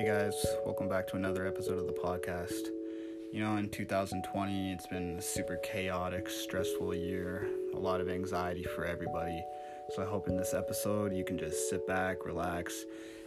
Hey 0.00 0.06
guys, 0.06 0.46
welcome 0.64 0.88
back 0.88 1.06
to 1.08 1.16
another 1.16 1.46
episode 1.46 1.78
of 1.78 1.86
the 1.86 1.92
podcast. 1.92 2.68
You 3.34 3.44
know, 3.44 3.56
in 3.58 3.68
2020, 3.68 4.72
it's 4.72 4.86
been 4.86 5.18
a 5.18 5.20
super 5.20 5.56
chaotic, 5.56 6.30
stressful 6.30 6.94
year, 6.94 7.46
a 7.74 7.78
lot 7.78 8.00
of 8.00 8.08
anxiety 8.08 8.62
for 8.62 8.86
everybody. 8.86 9.44
So 9.90 10.00
I 10.02 10.06
hope 10.06 10.26
in 10.26 10.38
this 10.38 10.54
episode 10.54 11.12
you 11.12 11.22
can 11.22 11.36
just 11.36 11.68
sit 11.68 11.86
back, 11.86 12.24
relax, 12.24 12.86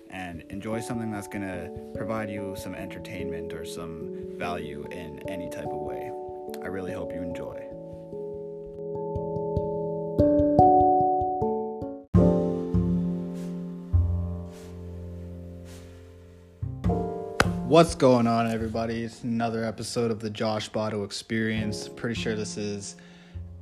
and 0.09 0.43
enjoy 0.49 0.81
something 0.81 1.11
that's 1.11 1.27
going 1.27 1.43
to 1.43 1.69
provide 1.93 2.31
you 2.31 2.55
some 2.57 2.73
entertainment 2.73 3.53
or 3.53 3.65
some 3.65 4.31
value 4.39 4.83
in 4.89 5.19
any 5.29 5.51
type 5.51 5.67
of 5.67 5.79
way. 5.79 6.11
I 6.63 6.69
really 6.69 6.93
hope 6.93 7.13
you 7.13 7.21
enjoy. 7.21 7.72
What's 17.73 17.95
going 17.95 18.27
on, 18.27 18.51
everybody? 18.51 19.01
It's 19.01 19.23
another 19.23 19.63
episode 19.65 20.11
of 20.11 20.19
the 20.19 20.29
Josh 20.29 20.69
Botto 20.69 21.03
Experience. 21.03 21.89
Pretty 21.89 22.13
sure 22.13 22.35
this 22.35 22.55
is 22.55 22.97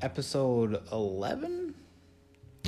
episode 0.01 0.83
11. 0.91 1.73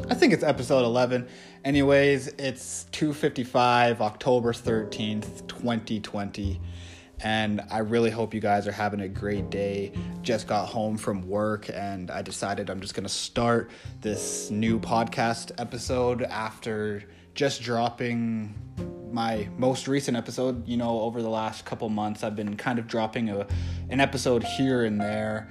I 0.10 0.14
think 0.14 0.32
it's 0.32 0.42
episode 0.42 0.86
11. 0.86 1.28
Anyways, 1.66 2.28
it's 2.40 2.86
2:55, 2.94 4.00
October 4.00 4.54
13th, 4.54 5.46
2020, 5.50 6.62
and 7.20 7.60
I 7.70 7.80
really 7.80 8.10
hope 8.10 8.34
you 8.34 8.40
guys 8.40 8.66
are 8.66 8.72
having 8.72 9.02
a 9.02 9.10
great 9.10 9.50
day. 9.50 9.92
Just 10.22 10.48
got 10.48 10.70
home 10.70 10.96
from 10.96 11.28
work 11.28 11.70
and 11.74 12.10
I 12.10 12.22
decided 12.22 12.70
I'm 12.70 12.80
just 12.80 12.94
going 12.94 13.04
to 13.04 13.14
start 13.14 13.70
this 14.00 14.50
new 14.50 14.80
podcast 14.80 15.52
episode 15.60 16.22
after 16.24 17.04
just 17.34 17.62
dropping 17.62 18.54
my 19.12 19.48
most 19.58 19.88
recent 19.88 20.18
episode, 20.18 20.68
you 20.68 20.78
know, 20.78 21.02
over 21.02 21.22
the 21.22 21.30
last 21.30 21.66
couple 21.66 21.88
months, 21.90 22.24
I've 22.24 22.36
been 22.36 22.58
kind 22.58 22.80
of 22.80 22.88
dropping 22.88 23.30
a 23.30 23.48
an 23.90 24.00
episode 24.00 24.44
here 24.44 24.86
and 24.86 25.00
there, 25.00 25.48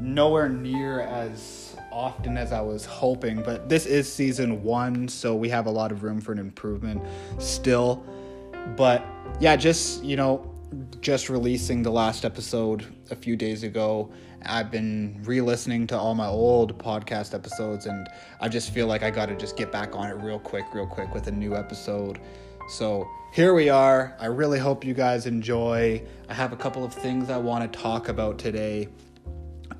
nowhere 0.00 0.48
near 0.48 1.00
as 1.00 1.76
often 1.92 2.36
as 2.36 2.52
I 2.52 2.60
was 2.60 2.84
hoping. 2.84 3.42
But 3.42 3.68
this 3.68 3.86
is 3.86 4.12
season 4.12 4.62
one, 4.64 5.06
so 5.08 5.34
we 5.36 5.48
have 5.48 5.66
a 5.66 5.70
lot 5.70 5.92
of 5.92 6.02
room 6.02 6.20
for 6.20 6.32
an 6.32 6.38
improvement 6.38 7.02
still. 7.38 8.04
But 8.76 9.04
yeah, 9.40 9.54
just 9.54 10.02
you 10.02 10.16
know, 10.16 10.52
just 11.00 11.28
releasing 11.28 11.82
the 11.82 11.90
last 11.90 12.24
episode 12.24 12.84
a 13.10 13.16
few 13.16 13.36
days 13.36 13.62
ago. 13.62 14.10
I've 14.46 14.70
been 14.70 15.20
re-listening 15.24 15.86
to 15.88 15.98
all 15.98 16.14
my 16.14 16.26
old 16.26 16.78
podcast 16.78 17.34
episodes, 17.34 17.86
and 17.86 18.08
I 18.40 18.48
just 18.48 18.72
feel 18.72 18.86
like 18.86 19.02
I 19.02 19.10
got 19.10 19.26
to 19.26 19.36
just 19.36 19.56
get 19.56 19.72
back 19.72 19.94
on 19.94 20.10
it 20.10 20.14
real 20.14 20.38
quick, 20.38 20.64
real 20.72 20.86
quick 20.86 21.12
with 21.14 21.26
a 21.28 21.32
new 21.32 21.54
episode. 21.54 22.20
So 22.68 23.06
here 23.32 23.54
we 23.54 23.68
are. 23.68 24.16
I 24.18 24.26
really 24.26 24.58
hope 24.58 24.84
you 24.84 24.94
guys 24.94 25.26
enjoy. 25.26 26.02
I 26.28 26.34
have 26.34 26.52
a 26.52 26.56
couple 26.56 26.84
of 26.84 26.94
things 26.94 27.30
I 27.30 27.36
want 27.36 27.70
to 27.70 27.78
talk 27.78 28.08
about 28.08 28.38
today. 28.38 28.88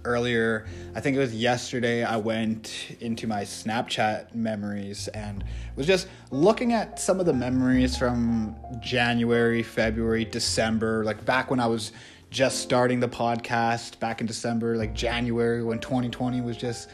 Earlier, 0.07 0.67
I 0.95 1.01
think 1.01 1.17
it 1.17 1.21
was 1.21 1.35
yesterday, 1.35 2.05
I 2.05 2.19
went 2.19 2.95
into 3.01 3.27
my 3.27 3.41
Snapchat 3.41 4.35
memories 4.35 5.09
and 5.09 5.43
was 5.77 5.87
just 5.87 6.09
looking 6.31 6.75
at 6.75 7.01
some 7.01 7.21
of 7.21 7.27
the 7.27 7.33
memories 7.33 7.97
from 7.97 8.55
January, 8.81 9.63
February, 9.63 10.27
December, 10.27 11.05
like 11.05 11.25
back 11.25 11.51
when 11.51 11.59
I 11.59 11.67
was 11.69 11.93
just 12.35 12.59
starting 12.59 12.99
the 12.99 13.09
podcast 13.09 14.01
back 14.01 14.21
in 14.21 14.27
December, 14.27 14.77
like 14.77 14.93
January 14.93 15.63
when 15.63 15.79
2020 15.79 16.41
was 16.41 16.57
just 16.57 16.91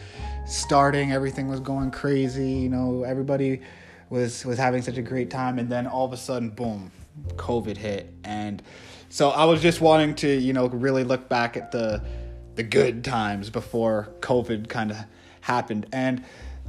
starting, 0.46 1.12
everything 1.12 1.48
was 1.48 1.60
going 1.60 1.91
crazy, 1.91 2.52
you 2.52 2.69
know, 2.69 3.05
everybody 3.05 3.62
was 4.11 4.44
was 4.44 4.58
having 4.58 4.83
such 4.83 4.98
a 4.98 5.02
great 5.02 5.30
time. 5.30 5.58
And 5.58 5.70
then 5.70 5.86
all 5.86 6.05
of 6.05 6.12
a 6.12 6.18
sudden 6.18 6.50
boom 6.50 6.92
covid 7.36 7.78
hit. 7.78 8.12
And 8.22 8.62
so 9.08 9.30
i 9.30 9.45
was 9.45 9.61
just 9.61 9.80
wanting 9.80 10.14
to 10.14 10.28
you 10.28 10.52
know 10.52 10.68
really 10.68 11.02
look 11.02 11.28
back 11.28 11.57
at 11.57 11.72
the 11.72 12.01
the 12.55 12.62
good 12.62 13.02
times 13.02 13.51
before 13.51 14.14
covid 14.20 14.68
kind 14.68 14.90
of 14.90 14.98
happened. 15.40 15.86
And 15.90 16.22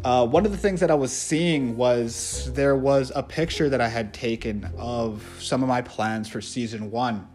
uh, 0.05 0.25
one 0.25 0.45
of 0.45 0.51
the 0.53 0.57
things 0.57 0.79
that 0.79 0.89
I 0.89 0.95
was 0.95 1.11
seeing 1.11 1.75
was 1.75 2.49
there 2.53 2.77
was 2.77 3.11
a 3.13 3.21
picture 3.21 3.67
that 3.67 3.81
I 3.81 3.89
had 3.89 4.13
taken 4.13 4.71
of 4.77 5.23
some 5.41 5.61
of 5.61 5.67
my 5.67 5.81
plans 5.81 6.29
for 6.29 6.39
season 6.39 6.89
one. 6.89 7.27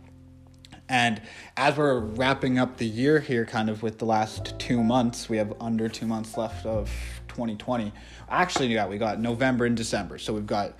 And 0.88 1.20
as 1.56 1.76
we're 1.76 1.98
wrapping 1.98 2.58
up 2.58 2.76
the 2.76 2.86
year 2.86 3.18
here, 3.20 3.44
kind 3.44 3.68
of 3.68 3.82
with 3.82 3.98
the 3.98 4.04
last 4.04 4.58
two 4.58 4.82
months, 4.82 5.28
we 5.28 5.36
have 5.36 5.52
under 5.60 5.88
two 5.88 6.06
months 6.06 6.36
left 6.36 6.64
of 6.64 6.90
2020. 7.28 7.92
Actually, 8.28 8.68
yeah, 8.68 8.86
we 8.86 8.98
got 8.98 9.20
November 9.20 9.66
and 9.66 9.76
December, 9.76 10.18
so 10.18 10.32
we've 10.32 10.46
got 10.46 10.76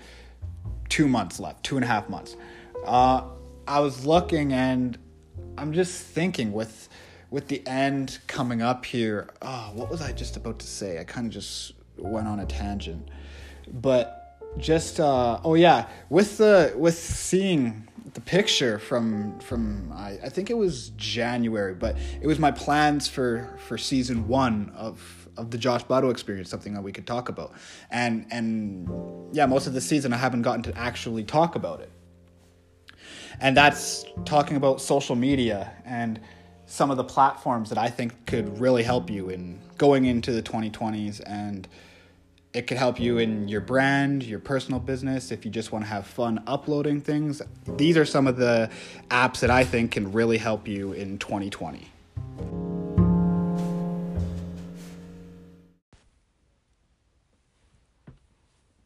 two 0.89 1.09
months 1.09 1.41
left, 1.41 1.65
two 1.65 1.77
and 1.77 1.85
a 1.85 1.89
half 1.89 2.09
months. 2.09 2.37
Uh, 2.85 3.25
I 3.67 3.81
was 3.81 4.07
looking 4.07 4.53
and 4.53 4.97
I'm 5.59 5.73
just 5.73 6.03
thinking 6.03 6.53
with 6.53 6.89
with 7.29 7.49
the 7.49 7.67
end 7.67 8.19
coming 8.29 8.63
up 8.63 8.85
here. 8.85 9.29
Oh, 9.43 9.73
what 9.75 9.91
was 9.91 10.01
I 10.01 10.13
just 10.13 10.37
about 10.37 10.61
to 10.61 10.67
say? 10.67 11.01
I 11.01 11.05
kind 11.05 11.27
of 11.27 11.33
just 11.33 11.73
went 11.99 12.29
on 12.29 12.39
a 12.39 12.47
tangent, 12.47 13.11
but 13.73 14.16
just 14.59 15.01
uh, 15.01 15.41
oh 15.45 15.55
yeah, 15.55 15.89
with 16.09 16.39
the 16.39 16.73
with 16.77 16.99
seeing 16.99 17.89
the 18.15 18.21
picture 18.21 18.79
from 18.79 19.39
from 19.41 19.93
I, 19.93 20.19
I 20.25 20.29
think 20.29 20.51
it 20.51 20.57
was 20.57 20.91
January, 20.97 21.75
but 21.75 21.97
it 22.21 22.27
was 22.27 22.39
my 22.39 22.51
plans 22.51 23.09
for 23.09 23.57
for 23.59 23.77
season 23.77 24.29
one 24.29 24.73
of 24.75 25.29
of 25.37 25.51
the 25.51 25.59
Josh 25.59 25.85
Botto 25.85 26.11
experience, 26.11 26.49
something 26.49 26.75
that 26.75 26.83
we 26.83 26.93
could 26.93 27.07
talk 27.07 27.29
about. 27.29 27.53
And 27.91 28.27
and 28.31 28.89
yeah, 29.33 29.47
most 29.47 29.67
of 29.67 29.75
the 29.75 29.81
season 29.81 30.13
I 30.13 30.17
haven't 30.17 30.43
gotten 30.43 30.63
to 30.65 30.77
actually 30.77 31.25
talk 31.25 31.55
about 31.55 31.81
it. 31.81 31.91
And 33.41 33.57
that's 33.57 34.07
talking 34.25 34.57
about 34.57 34.81
social 34.81 35.15
media 35.15 35.73
and 35.85 36.21
some 36.65 36.91
of 36.91 36.97
the 36.97 37.05
platforms 37.05 37.69
that 37.69 37.79
I 37.79 37.89
think 37.89 38.27
could 38.27 38.59
really 38.59 38.83
help 38.83 39.11
you 39.11 39.29
in 39.29 39.61
going 39.79 40.07
into 40.07 40.33
the 40.33 40.43
2020s 40.43 41.21
and 41.27 41.69
it 42.57 42.67
could 42.67 42.79
help 42.79 42.99
you 42.99 43.19
in 43.19 43.49
your 43.49 43.61
brand, 43.61 44.23
your 44.23 44.39
personal 44.39 44.81
business, 44.81 45.31
if 45.31 45.45
you 45.45 45.51
just 45.51 45.73
want 45.73 45.85
to 45.85 45.91
have 45.91 46.07
fun 46.07 46.43
uploading 46.47 47.03
things. 47.03 47.43
These 47.77 47.99
are 47.99 48.07
some 48.07 48.27
of 48.27 48.39
the 48.39 48.71
apps 49.11 49.41
that 49.41 49.51
I 49.51 49.63
think 49.63 49.93
can 49.93 50.11
really 50.11 50.39
help 50.39 50.67
you 50.67 50.93
in 50.93 51.19
2020. 51.19 51.87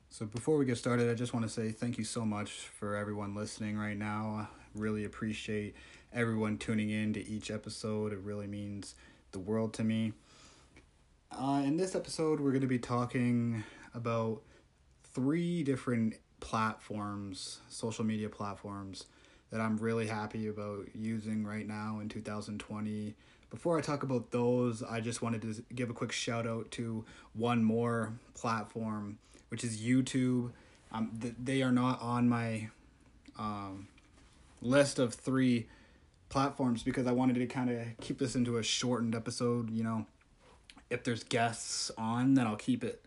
So 0.09 0.27
before 0.27 0.59
we 0.59 0.65
get 0.65 0.77
started, 0.77 1.09
I 1.09 1.15
just 1.15 1.33
want 1.33 1.47
to 1.47 1.49
say 1.49 1.71
thank 1.71 1.97
you 1.97 2.03
so 2.03 2.25
much 2.25 2.51
for 2.51 2.97
everyone 2.97 3.37
listening 3.37 3.79
right 3.79 3.97
now. 3.97 4.49
I 4.49 4.49
really 4.75 5.05
appreciate 5.05 5.77
everyone 6.13 6.59
tuning 6.59 6.91
in 6.91 7.13
to 7.13 7.25
each 7.25 7.53
episode. 7.53 8.13
It 8.13 8.19
really 8.19 8.49
means 8.49 8.97
the 9.31 9.39
world 9.39 9.73
to 9.75 9.85
me. 9.85 10.13
Uh, 11.33 11.63
in 11.65 11.77
this 11.77 11.95
episode, 11.95 12.41
we're 12.41 12.51
going 12.51 12.61
to 12.61 12.67
be 12.67 12.79
talking 12.79 13.65
about 13.95 14.43
three 15.15 15.63
different 15.63 16.15
platforms, 16.41 17.61
social 17.69 18.05
media 18.05 18.29
platforms, 18.29 19.07
that 19.51 19.61
I'm 19.61 19.77
really 19.77 20.07
happy 20.07 20.49
about 20.49 20.87
using 20.95 21.45
right 21.45 21.67
now 21.67 21.99
in 22.01 22.09
2020. 22.09 23.15
Before 23.51 23.79
I 23.79 23.81
talk 23.81 24.03
about 24.03 24.31
those, 24.31 24.83
I 24.83 25.01
just 25.01 25.23
wanted 25.23 25.43
to 25.43 25.65
give 25.75 25.91
a 25.91 25.93
quick 25.93 26.13
shout 26.13 26.47
out 26.47 26.71
to 26.73 27.05
one 27.33 27.65
more 27.65 28.13
platform 28.35 29.19
which 29.51 29.65
is 29.65 29.81
YouTube. 29.83 30.53
Um, 30.93 31.11
th- 31.21 31.35
they 31.39 31.63
are 31.63 31.73
not 31.73 32.01
on 32.01 32.29
my 32.29 32.69
um, 33.39 33.89
list 34.63 34.99
of 34.99 35.15
three 35.15 35.67
platforms 36.29 36.83
because 36.83 37.07
I 37.07 37.13
wanted 37.13 37.35
to 37.35 37.47
kind 37.47 37.71
of 37.71 37.87
keep 38.01 38.19
this 38.19 38.35
into 38.35 38.57
a 38.57 38.63
shortened 38.63 39.15
episode. 39.15 39.71
You 39.71 39.85
know, 39.85 40.07
if 40.91 41.05
there's 41.05 41.25
guests 41.25 41.91
on, 41.97 42.35
then 42.35 42.47
I'll 42.47 42.57
keep 42.57 42.85
it 42.85 43.05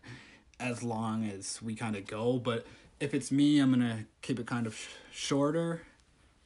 as 0.58 0.82
long 0.82 1.24
as 1.24 1.60
we 1.62 1.74
kind 1.74 1.94
of 1.94 2.06
go. 2.06 2.38
But 2.38 2.66
if 2.98 3.14
it's 3.14 3.30
me, 3.30 3.58
I'm 3.58 3.70
gonna 3.70 4.06
keep 4.22 4.40
it 4.40 4.46
kind 4.46 4.66
of 4.66 4.74
sh- 4.74 4.88
shorter. 5.12 5.82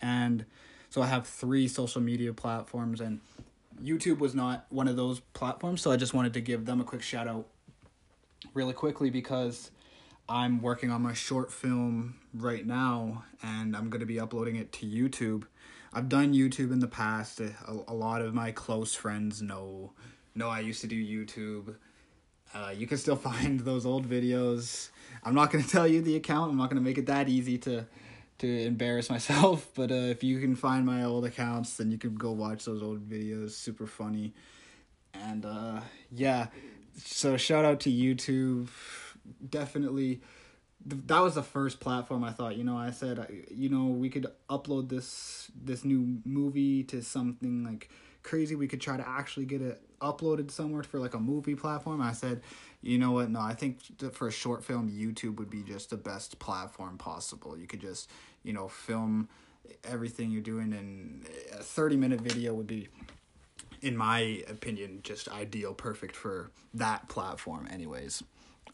And 0.01 0.45
so 0.91 1.01
I 1.03 1.07
have 1.07 1.27
three 1.27 1.69
social 1.69 2.01
media 2.01 2.33
platforms, 2.33 3.01
and 3.01 3.21
YouTube 3.83 4.19
was 4.19 4.35
not 4.35 4.67
one 4.71 4.89
of 4.89 4.97
those 4.97 5.21
platforms. 5.21 5.81
So 5.81 5.93
I 5.93 5.97
just 5.97 6.15
wanted 6.15 6.35
to 6.35 6.41
give 6.41 6.67
them 6.67 6.81
a 6.81 6.85
quick 6.85 7.03
shout 7.03 7.29
out 7.29 7.47
really 8.55 8.73
quickly 8.73 9.11
because 9.11 9.71
I'm 10.29 10.61
working 10.61 10.91
on 10.91 11.03
my 11.03 11.15
short 11.15 11.53
film 11.53 12.17
right 12.35 12.67
now 12.67 13.25
and 13.43 13.77
I'm 13.77 13.91
to 13.91 14.07
be 14.07 14.21
uploading 14.21 14.57
it 14.57 14.73
to 14.73 14.87
YouTube. 14.87 15.45
I've 15.93 16.09
done 16.09 16.35
YouTube 16.35 16.71
in 16.71 16.81
the 16.81 16.89
past. 16.89 17.41
Eh, 17.41 17.51
a, 17.67 17.93
a 17.93 17.95
lot 17.95 18.21
of 18.21 18.35
my 18.35 18.53
close 18.53 18.95
friends 18.95 19.41
know 19.41 19.93
know 20.35 20.49
I 20.49 20.61
used 20.61 20.81
to 20.83 20.87
do 20.87 20.97
YouTube. 20.97 21.75
Uh, 22.55 22.73
you 22.77 22.87
can 22.87 22.99
still 22.99 23.17
find 23.31 23.61
those 23.61 23.87
old 23.87 24.09
videos. 24.09 24.91
I'm 25.25 25.35
not 25.35 25.51
going 25.51 25.65
to 25.69 25.71
tell 25.71 25.87
you 25.87 26.03
the 26.03 26.17
account. 26.17 26.53
I'm 26.53 26.59
not 26.59 26.71
going 26.71 26.83
to 26.83 26.87
make 26.87 26.99
it 26.99 27.07
that 27.07 27.29
easy 27.29 27.59
to 27.59 27.87
to 28.39 28.47
embarrass 28.47 29.11
myself, 29.11 29.69
but 29.75 29.91
uh, 29.91 29.95
if 29.95 30.23
you 30.23 30.41
can 30.41 30.55
find 30.55 30.87
my 30.87 31.03
old 31.03 31.25
accounts, 31.25 31.77
then 31.77 31.91
you 31.91 31.99
can 31.99 32.15
go 32.15 32.31
watch 32.31 32.65
those 32.65 32.83
old 32.83 33.09
videos. 33.09 33.51
Super 33.51 33.87
funny. 33.87 34.33
And 35.13 35.45
uh, 35.45 35.81
yeah, 36.13 36.47
so 36.97 37.37
shout 37.37 37.65
out 37.65 37.81
to 37.81 37.91
YouTube 37.91 38.69
definitely 39.51 40.21
that 40.87 41.21
was 41.21 41.35
the 41.35 41.43
first 41.43 41.81
platform 41.81 42.25
I 42.25 42.33
thought. 42.33 42.57
You 42.57 42.65
know, 42.65 42.77
I 42.77 42.91
said, 42.91 43.45
you 43.51 43.69
know, 43.69 43.87
we 43.87 44.09
could 44.09 44.27
upload 44.49 44.89
this 44.89 45.51
this 45.55 45.85
new 45.85 46.21
movie 46.25 46.85
to 46.85 47.03
something 47.03 47.65
like 47.65 47.91
crazy. 48.29 48.55
We 48.55 48.69
could 48.69 48.81
try 48.81 48.97
to 48.97 49.09
actually 49.09 49.47
get 49.47 49.63
it 49.63 49.81
uploaded 50.01 50.51
somewhere 50.51 50.83
for 50.83 50.99
like 50.99 51.15
a 51.15 51.19
movie 51.19 51.55
platform. 51.55 52.01
I 52.01 52.13
said, 52.13 52.43
you 52.83 52.99
know 52.99 53.13
what? 53.13 53.31
No, 53.31 53.41
I 53.41 53.55
think 53.55 53.81
for 54.13 54.29
a 54.29 54.33
short 54.33 54.63
film, 54.63 54.91
YouTube 54.91 55.37
would 55.37 55.51
be 55.51 55.63
just 55.63 55.91
the 55.91 55.97
best 55.97 56.39
platform 56.39 56.99
possible. 56.99 57.57
You 57.59 57.67
could 57.67 57.81
just, 57.81 58.11
you 58.43 58.53
know, 58.53 58.69
film 58.69 59.29
everything 59.85 60.31
you're 60.31 60.43
doing, 60.43 60.73
and 60.73 61.27
a 61.59 61.63
thirty 61.63 61.97
minute 61.97 62.21
video 62.21 62.55
would 62.55 62.67
be 62.67 62.89
in 63.81 63.97
my 63.97 64.43
opinion, 64.49 65.01
just 65.03 65.29
ideal, 65.29 65.75
perfect 65.75 66.17
for 66.17 66.51
that 66.75 67.09
platform, 67.09 67.69
anyways. 67.71 68.23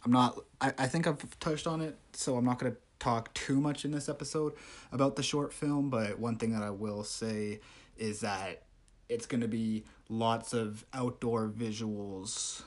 I'm 0.04 0.12
not, 0.12 0.38
I, 0.60 0.72
I 0.78 0.86
think 0.86 1.06
I've 1.06 1.38
touched 1.40 1.66
on 1.66 1.80
it, 1.80 1.98
so 2.12 2.36
I'm 2.36 2.44
not 2.44 2.58
going 2.58 2.72
to 2.72 2.78
talk 2.98 3.32
too 3.34 3.60
much 3.60 3.84
in 3.84 3.90
this 3.90 4.08
episode 4.08 4.54
about 4.92 5.16
the 5.16 5.22
short 5.22 5.52
film, 5.52 5.90
but 5.90 6.18
one 6.18 6.36
thing 6.36 6.52
that 6.52 6.62
I 6.62 6.70
will 6.70 7.04
say 7.04 7.60
is 7.98 8.20
that 8.20 8.62
it's 9.08 9.26
going 9.26 9.40
to 9.40 9.48
be 9.48 9.84
lots 10.08 10.52
of 10.52 10.84
outdoor 10.92 11.48
visuals 11.48 12.62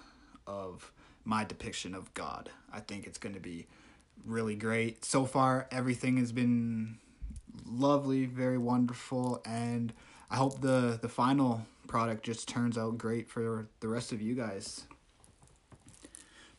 of 0.46 0.92
my 1.26 1.44
depiction 1.44 1.94
of 1.94 2.14
God. 2.14 2.50
I 2.72 2.80
think 2.80 3.06
it's 3.06 3.18
going 3.18 3.36
to 3.36 3.42
be 3.42 3.68
really 4.26 4.56
great. 4.56 5.04
So 5.04 5.26
far, 5.26 5.68
everything 5.72 6.18
has 6.18 6.32
been 6.32 6.98
lovely, 7.66 8.26
very 8.26 8.58
wonderful, 8.58 9.42
and 9.46 9.94
I 10.30 10.36
hope 10.36 10.62
the 10.62 11.00
the 11.02 11.10
final 11.10 11.62
product 11.88 12.24
just 12.24 12.48
turns 12.48 12.78
out 12.78 12.98
great 12.98 13.30
for 13.30 13.68
the 13.80 13.88
rest 13.88 14.12
of 14.12 14.22
you 14.22 14.36
guys. 14.36 14.84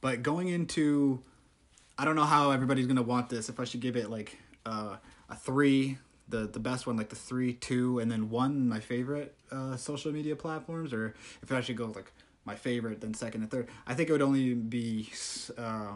But 0.01 0.23
going 0.23 0.49
into, 0.49 1.21
I 1.99 2.05
don't 2.05 2.17
know 2.17 2.25
how 2.25 2.51
everybody's 2.51 2.87
gonna 2.87 3.03
want 3.03 3.29
this. 3.29 3.49
If 3.49 3.61
I 3.61 3.65
should 3.65 3.81
give 3.81 3.97
it 3.97 4.11
like 4.11 4.39
uh, 4.65 4.97
a 5.29 5.37
three, 5.37 5.99
the 6.29 6.47
the 6.47 6.61
best 6.61 6.87
one, 6.87 6.97
like 6.97 7.09
the 7.09 7.17
three, 7.17 7.55
two, 7.55 7.99
and 7.99 8.11
then 8.11 8.31
one, 8.31 8.69
my 8.69 8.81
favorite 8.81 9.35
uh, 9.51 9.77
social 9.77 10.13
media 10.13 10.37
platforms, 10.37 10.93
or 10.93 11.15
if 11.43 11.51
I 11.51 11.61
should 11.61 11.77
go 11.77 11.87
like 11.87 12.13
my 12.45 12.55
favorite, 12.55 13.01
then 13.01 13.15
second 13.15 13.43
and 13.43 13.51
third. 13.51 13.69
I 13.87 13.95
think 13.95 14.09
it 14.09 14.13
would 14.13 14.23
only 14.23 14.55
be 14.55 15.11
uh, 15.57 15.93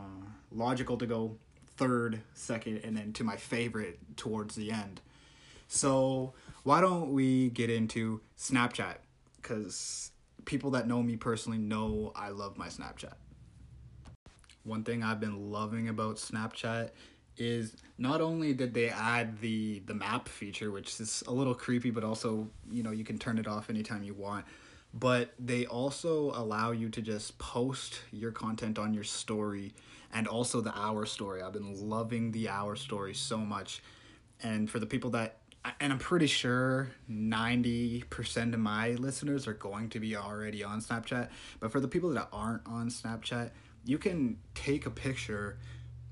logical 0.50 0.96
to 0.98 1.06
go 1.06 1.36
third, 1.76 2.20
second, 2.34 2.80
and 2.84 2.96
then 2.96 3.12
to 3.14 3.24
my 3.24 3.36
favorite 3.36 3.98
towards 4.16 4.54
the 4.54 4.70
end. 4.70 5.00
So 5.68 6.34
why 6.62 6.80
don't 6.80 7.12
we 7.12 7.48
get 7.50 7.70
into 7.70 8.20
Snapchat? 8.38 8.96
Because 9.40 10.10
people 10.44 10.70
that 10.72 10.86
know 10.86 11.02
me 11.02 11.16
personally 11.16 11.58
know 11.58 12.12
I 12.14 12.28
love 12.28 12.58
my 12.58 12.68
Snapchat. 12.68 13.14
One 14.64 14.84
thing 14.84 15.02
I've 15.02 15.18
been 15.18 15.50
loving 15.50 15.88
about 15.88 16.16
Snapchat 16.16 16.90
is 17.36 17.76
not 17.98 18.20
only 18.20 18.52
did 18.52 18.74
they 18.74 18.88
add 18.88 19.40
the 19.40 19.80
the 19.86 19.94
map 19.94 20.28
feature, 20.28 20.70
which 20.70 21.00
is 21.00 21.22
a 21.26 21.32
little 21.32 21.54
creepy, 21.54 21.90
but 21.90 22.04
also 22.04 22.48
you 22.70 22.82
know 22.82 22.90
you 22.90 23.04
can 23.04 23.18
turn 23.18 23.38
it 23.38 23.46
off 23.46 23.70
anytime 23.70 24.02
you 24.02 24.14
want. 24.14 24.44
But 24.94 25.32
they 25.38 25.64
also 25.66 26.32
allow 26.34 26.72
you 26.72 26.90
to 26.90 27.00
just 27.00 27.38
post 27.38 28.00
your 28.12 28.30
content 28.30 28.78
on 28.78 28.92
your 28.92 29.04
story 29.04 29.72
and 30.12 30.28
also 30.28 30.60
the 30.60 30.72
our 30.76 31.06
story. 31.06 31.42
I've 31.42 31.54
been 31.54 31.88
loving 31.88 32.32
the 32.32 32.48
our 32.48 32.76
story 32.76 33.14
so 33.14 33.38
much. 33.38 33.82
And 34.42 34.68
for 34.68 34.78
the 34.78 34.86
people 34.86 35.10
that 35.10 35.38
and 35.80 35.92
I'm 35.92 35.98
pretty 35.98 36.26
sure 36.26 36.90
90% 37.08 38.52
of 38.52 38.58
my 38.58 38.90
listeners 38.92 39.46
are 39.46 39.54
going 39.54 39.90
to 39.90 40.00
be 40.00 40.16
already 40.16 40.64
on 40.64 40.80
Snapchat. 40.80 41.28
But 41.60 41.70
for 41.70 41.78
the 41.78 41.86
people 41.86 42.10
that 42.10 42.28
aren't 42.32 42.66
on 42.66 42.88
Snapchat, 42.88 43.50
you 43.84 43.98
can 43.98 44.38
take 44.54 44.86
a 44.86 44.90
picture, 44.90 45.58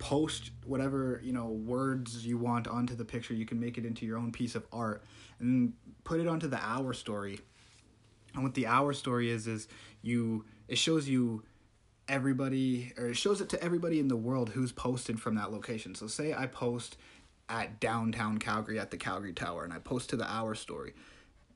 post 0.01 0.51
whatever, 0.65 1.21
you 1.23 1.33
know, 1.33 1.47
words 1.47 2.27
you 2.27 2.39
want 2.39 2.67
onto 2.67 2.97
the 2.97 3.05
picture. 3.05 3.35
You 3.35 3.47
can 3.47 3.61
make 3.61 3.79
it 3.79 3.85
into 3.85 4.05
your 4.05 4.19
own 4.19 4.33
piece 4.33 4.57
of 4.57 4.67
art 4.73 5.05
and 5.39 5.75
put 6.03 6.19
it 6.19 6.27
onto 6.27 6.49
the 6.49 6.59
our 6.59 6.93
story. 6.93 7.39
And 8.35 8.43
what 8.43 8.55
the 8.55 8.67
our 8.67 8.93
story 8.93 9.31
is 9.31 9.47
is 9.47 9.69
you 10.03 10.45
it 10.67 10.79
shows 10.79 11.09
you 11.09 11.45
everybody 12.09 12.93
or 12.97 13.09
it 13.09 13.17
shows 13.17 13.41
it 13.41 13.49
to 13.51 13.63
everybody 13.63 14.01
in 14.01 14.09
the 14.09 14.17
world 14.17 14.49
who's 14.49 14.73
posted 14.73 15.21
from 15.21 15.37
that 15.37 15.53
location. 15.53 15.95
So 15.95 16.07
say 16.07 16.35
I 16.35 16.47
post 16.47 16.97
at 17.49 17.79
downtown 17.79 18.39
Calgary 18.39 18.81
at 18.81 18.91
the 18.91 18.97
Calgary 18.97 19.35
Tower 19.35 19.65
and 19.65 19.73
I 19.73 19.79
post 19.79 20.11
to 20.11 20.17
the 20.17 20.27
our 20.27 20.55
story. 20.55 20.95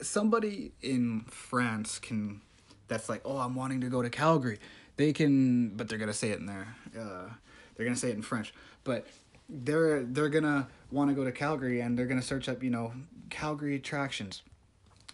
Somebody 0.03 0.73
in 0.83 1.25
France 1.29 1.99
can 1.99 2.43
that's 2.89 3.09
like, 3.09 3.23
"Oh, 3.25 3.39
I'm 3.39 3.55
wanting 3.55 3.81
to 3.81 3.89
go 3.89 4.03
to 4.03 4.11
Calgary." 4.11 4.59
They 4.97 5.15
can 5.15 5.71
but 5.77 5.89
they're 5.89 5.99
to 6.09 6.13
say 6.13 6.31
it 6.31 6.41
in 6.41 6.47
there. 6.47 6.77
Uh, 6.99 7.29
they're 7.75 7.85
to 7.95 8.01
say 8.01 8.11
it 8.11 8.17
in 8.17 8.23
French. 8.23 8.55
But 8.85 9.07
they're 9.49 10.03
they're 10.03 10.31
to 10.45 10.67
want 10.91 11.11
to 11.11 11.15
go 11.15 11.25
to 11.25 11.33
Calgary 11.33 11.81
and 11.81 11.99
they're 11.99 12.07
to 12.21 12.27
search 12.27 12.49
up, 12.49 12.63
you 12.63 12.71
know, 12.71 12.93
Calgary 13.31 13.77
attractions. 13.77 14.43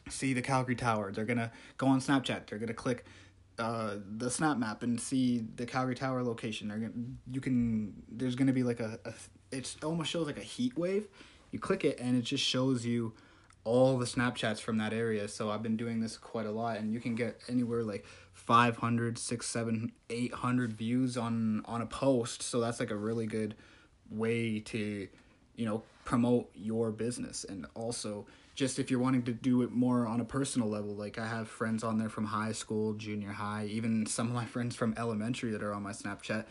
See 0.08 0.32
the 0.32 0.42
Calgary 0.42 0.74
Tower. 0.74 1.12
They're 1.12 1.24
to 1.38 1.50
go 1.78 1.86
on 1.86 2.00
Snapchat. 2.00 2.46
They're 2.46 2.58
to 2.68 2.74
click 2.74 3.04
uh, 3.60 3.96
the 4.16 4.30
snap 4.30 4.56
map 4.56 4.82
and 4.82 5.00
see 5.00 5.44
the 5.56 5.66
Calgary 5.66 5.94
Tower 5.94 6.22
location. 6.22 6.68
They're 6.68 6.78
gonna, 6.78 6.92
you 7.30 7.40
can 7.40 7.92
there's 8.10 8.34
gonna 8.34 8.52
be 8.52 8.62
like 8.62 8.80
a, 8.80 8.98
a 9.04 9.12
it 9.52 9.76
almost 9.84 10.10
shows 10.10 10.26
like 10.26 10.38
a 10.38 10.42
heat 10.42 10.78
wave. 10.78 11.08
You 11.50 11.58
click 11.58 11.84
it 11.84 12.00
and 12.00 12.16
it 12.16 12.22
just 12.22 12.44
shows 12.44 12.86
you 12.86 13.12
all 13.64 13.98
the 13.98 14.06
Snapchats 14.06 14.60
from 14.60 14.78
that 14.78 14.92
area. 14.92 15.28
So 15.28 15.50
I've 15.50 15.62
been 15.62 15.76
doing 15.76 16.00
this 16.00 16.16
quite 16.16 16.46
a 16.46 16.50
lot, 16.50 16.78
and 16.78 16.92
you 16.92 17.00
can 17.00 17.14
get 17.14 17.40
anywhere 17.48 17.82
like 17.82 18.06
500, 18.46 19.18
6, 19.18 19.46
7, 19.46 19.92
800 20.08 20.72
views 20.72 21.16
on 21.16 21.62
on 21.66 21.82
a 21.82 21.86
post. 21.86 22.42
So 22.42 22.60
that's 22.60 22.80
like 22.80 22.90
a 22.90 22.96
really 22.96 23.26
good 23.26 23.54
way 24.10 24.60
to 24.60 25.08
you 25.56 25.66
know 25.66 25.82
promote 26.04 26.50
your 26.54 26.90
business. 26.90 27.44
And 27.44 27.66
also 27.74 28.26
just 28.54 28.78
if 28.78 28.90
you're 28.90 29.00
wanting 29.00 29.22
to 29.22 29.32
do 29.32 29.62
it 29.62 29.70
more 29.70 30.06
on 30.06 30.20
a 30.20 30.24
personal 30.24 30.68
level 30.68 30.94
like 30.94 31.18
i 31.18 31.26
have 31.26 31.48
friends 31.48 31.82
on 31.82 31.96
there 31.96 32.10
from 32.10 32.26
high 32.26 32.52
school 32.52 32.92
junior 32.92 33.30
high 33.30 33.64
even 33.70 34.04
some 34.04 34.26
of 34.26 34.34
my 34.34 34.44
friends 34.44 34.76
from 34.76 34.92
elementary 34.98 35.50
that 35.52 35.62
are 35.62 35.72
on 35.72 35.82
my 35.82 35.92
snapchat. 35.92 36.44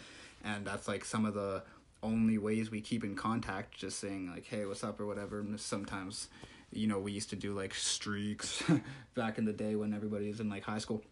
And 0.43 0.65
that's 0.65 0.87
like 0.87 1.03
some 1.03 1.25
of 1.25 1.33
the 1.33 1.61
only 2.01 2.37
ways 2.37 2.71
we 2.71 2.79
keep 2.81 3.03
in 3.03 3.15
contact 3.15 3.77
just 3.77 3.99
saying 3.99 4.31
like 4.31 4.45
hey 4.45 4.65
what's 4.65 4.83
up? 4.83 4.99
or 4.99 5.05
whatever. 5.05 5.39
And 5.39 5.59
sometimes 5.59 6.29
you 6.71 6.87
know 6.87 6.99
we 6.99 7.11
used 7.11 7.29
to 7.31 7.35
do 7.35 7.53
like 7.53 7.73
streaks 7.73 8.63
back 9.15 9.37
in 9.37 9.45
the 9.45 9.53
day 9.53 9.75
when 9.75 9.93
everybody 9.93 10.29
was 10.29 10.39
in 10.39 10.49
like 10.49 10.63
high 10.63 10.77
school 10.77 11.03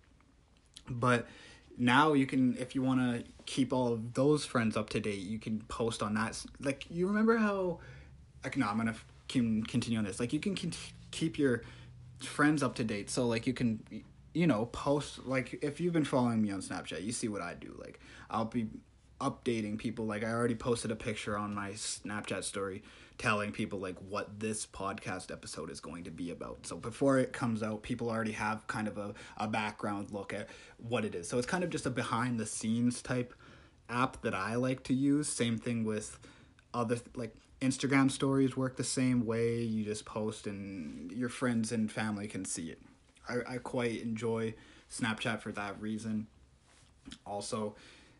but 0.89 1.27
now 1.77 2.13
you 2.13 2.25
can 2.25 2.57
if 2.57 2.73
you 2.75 2.81
want 2.81 2.99
to 2.99 3.23
keep 3.45 3.71
all 3.71 3.93
of 3.93 4.13
those 4.13 4.45
friends 4.45 4.75
up 4.75 4.89
to 4.89 4.99
date 4.99 5.19
you 5.19 5.39
can 5.39 5.61
post 5.67 6.01
on 6.01 6.13
that 6.15 6.43
like 6.59 6.85
you 6.89 7.07
remember 7.07 7.37
how 7.37 7.79
like 8.43 8.57
no 8.57 8.67
i'm 8.67 8.77
gonna 8.77 8.95
can 9.27 9.63
continue 9.63 9.97
on 9.97 10.05
this. 10.05 10.19
Like 10.19 10.33
you 10.33 10.39
can 10.39 10.55
keep 11.11 11.37
your 11.37 11.61
friends 12.19 12.63
up 12.63 12.73
to 12.75 12.83
date 12.83 13.11
so 13.11 13.27
like 13.27 13.45
you 13.45 13.53
can 13.53 13.79
you 14.33 14.47
know 14.47 14.65
post 14.71 15.27
like 15.27 15.59
if 15.61 15.79
you've 15.79 15.93
been 15.93 16.03
following 16.03 16.41
me 16.41 16.49
on 16.49 16.59
snapchat 16.59 17.03
you 17.03 17.11
see 17.11 17.27
what 17.27 17.41
i 17.41 17.53
do. 17.53 17.75
Like 17.79 17.99
i'll 18.29 18.45
be 18.45 18.67
updating 19.19 19.77
people. 19.77 20.05
Like 20.05 20.23
i 20.23 20.31
already 20.31 20.55
posted 20.55 20.91
a 20.91 20.95
picture 20.95 21.37
on 21.37 21.53
my 21.53 21.71
snapchat 21.71 22.43
story 22.43 22.83
telling 23.17 23.51
people 23.51 23.79
like 23.79 23.97
what 24.09 24.39
this 24.39 24.65
podcast 24.65 25.31
episode 25.31 25.71
is 25.71 25.79
going 25.79 26.03
to 26.03 26.11
be 26.11 26.29
about. 26.29 26.65
So 26.67 26.77
before 26.77 27.17
it 27.17 27.33
comes 27.33 27.63
out 27.63 27.81
people 27.81 28.09
already 28.09 28.33
have 28.33 28.67
kind 28.67 28.87
of 28.87 28.97
a, 28.97 29.13
a 29.37 29.47
background 29.47 30.11
look 30.11 30.33
at 30.33 30.47
what 30.77 31.03
it 31.03 31.15
is. 31.15 31.27
So 31.27 31.37
it's 31.37 31.47
kind 31.47 31.63
of 31.63 31.69
just 31.69 31.85
a 31.85 31.89
behind 31.89 32.39
the 32.39 32.45
scenes 32.45 33.01
type 33.01 33.33
app 33.89 34.21
that 34.21 34.35
i 34.35 34.55
like 34.55 34.83
to 34.83 34.93
use. 34.93 35.27
Same 35.27 35.57
thing 35.57 35.83
with 35.83 36.19
other 36.73 36.97
like 37.15 37.33
instagram 37.61 38.11
stories 38.11 38.55
work 38.55 38.77
the 38.77 38.83
same 38.83 39.25
way. 39.25 39.61
You 39.61 39.83
just 39.83 40.05
post 40.05 40.45
and 40.45 41.11
your 41.11 41.29
friends 41.29 41.71
and 41.71 41.91
family 41.91 42.27
can 42.27 42.45
see 42.45 42.69
it. 42.69 42.81
I, 43.27 43.55
I 43.55 43.57
quite 43.57 44.01
enjoy 44.01 44.53
snapchat 44.91 45.41
for 45.41 45.51
that 45.53 45.81
reason. 45.81 46.27
Also 47.25 47.75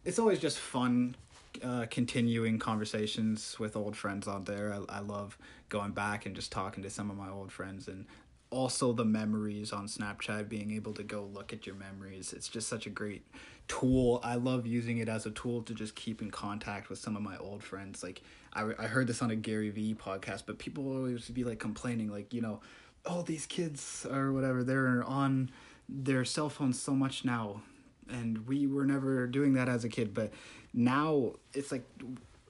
it's 0.06 0.18
always 0.18 0.40
just 0.40 0.58
fun 0.58 1.16
uh, 1.64 1.86
continuing 1.90 2.60
conversations 2.60 3.58
with 3.60 3.76
old 3.76 3.96
friends 3.96 4.28
on 4.28 4.44
there. 4.44 4.74
I, 4.74 4.98
I 4.98 5.00
love 5.00 5.38
going 5.70 5.92
back 5.92 6.26
and 6.26 6.36
just 6.36 6.52
talking 6.52 6.84
to 6.84 6.90
some 6.90 7.10
of 7.10 7.18
my 7.18 7.30
old 7.30 7.52
friends 7.52 7.88
and 7.88 8.06
also 8.50 8.94
the 8.94 9.06
memories 9.06 9.74
on 9.74 9.88
Snapchat, 9.88 10.48
being 10.48 10.72
able 10.72 10.94
to 10.94 11.04
go 11.04 11.24
look 11.34 11.52
at 11.52 11.66
your 11.66 11.76
memories. 11.76 12.34
It's 12.34 12.48
just 12.48 12.68
such 12.70 12.86
a 12.86 12.90
great 12.90 13.26
tool. 13.68 14.22
I 14.24 14.36
love 14.36 14.66
using 14.66 15.00
it 15.00 15.10
as 15.10 15.26
a 15.26 15.32
tool 15.32 15.62
to 15.64 15.74
just 15.74 15.96
keep 15.96 16.22
in 16.22 16.32
contact 16.32 16.90
with 16.90 17.00
some 17.00 17.16
of 17.16 17.22
my 17.22 17.38
old 17.38 17.64
friends. 17.64 18.04
Like 18.04 18.22
I, 18.54 18.72
I 18.80 18.88
heard 18.88 19.08
this 19.08 19.22
on 19.22 19.32
a 19.32 19.36
Gary 19.36 19.70
Vee 19.70 19.96
podcast, 19.96 20.44
but 20.46 20.60
people 20.60 20.88
always 20.88 21.30
be 21.30 21.44
like 21.44 21.60
complaining, 21.60 22.10
like, 22.10 22.34
you 22.34 22.42
know, 22.42 22.62
oh, 23.06 23.22
these 23.22 23.46
kids 23.46 24.06
or 24.10 24.32
whatever, 24.32 24.64
they're 24.64 25.04
on 25.04 25.52
their 25.90 26.24
cell 26.26 26.50
phones 26.50 26.80
so 26.80 26.94
much 26.94 27.26
now 27.26 27.62
and 28.10 28.48
we 28.48 28.68
were 28.68 28.86
never 28.86 29.28
doing 29.28 29.54
that 29.54 29.70
as 29.70 29.84
a 29.84 29.90
kid 29.90 30.14
but 30.14 30.32
now 30.74 31.32
it's 31.54 31.72
like 31.72 31.84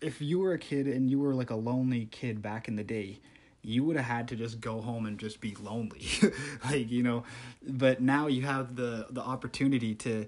if 0.02 0.22
you 0.22 0.40
were 0.40 0.54
a 0.54 0.60
kid 0.60 0.88
and 0.88 1.10
you 1.10 1.20
were 1.20 1.34
like 1.34 1.50
a 1.50 1.56
lonely 1.56 2.08
kid 2.12 2.42
back 2.42 2.68
in 2.68 2.76
the 2.76 2.84
day 2.84 3.20
you 3.64 3.84
would 3.84 3.96
have 3.96 4.06
had 4.06 4.28
to 4.28 4.36
just 4.36 4.62
go 4.62 4.80
home 4.80 5.06
and 5.06 5.18
just 5.20 5.42
be 5.42 5.56
lonely 5.62 6.08
like 6.66 6.90
you 6.90 7.04
know 7.04 7.24
but 7.68 8.02
now 8.02 8.28
you 8.28 8.44
have 8.44 8.76
the 8.76 9.08
the 9.10 9.22
opportunity 9.22 9.96
to 9.96 10.26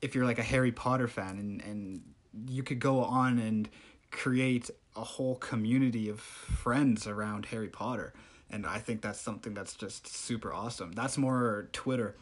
if 0.00 0.14
you're 0.14 0.24
like 0.24 0.38
a 0.38 0.42
harry 0.44 0.72
potter 0.72 1.08
fan 1.08 1.38
and 1.38 1.62
and 1.62 2.02
you 2.46 2.62
could 2.62 2.78
go 2.78 3.02
on 3.02 3.38
and 3.38 3.68
create 4.10 4.70
a 4.96 5.04
whole 5.04 5.36
community 5.36 6.08
of 6.08 6.20
friends 6.20 7.06
around 7.06 7.46
Harry 7.46 7.68
Potter. 7.68 8.12
And 8.50 8.66
I 8.66 8.78
think 8.78 9.02
that's 9.02 9.20
something 9.20 9.54
that's 9.54 9.74
just 9.74 10.06
super 10.06 10.52
awesome. 10.52 10.92
That's 10.92 11.18
more 11.18 11.68
Twitter, 11.72 12.16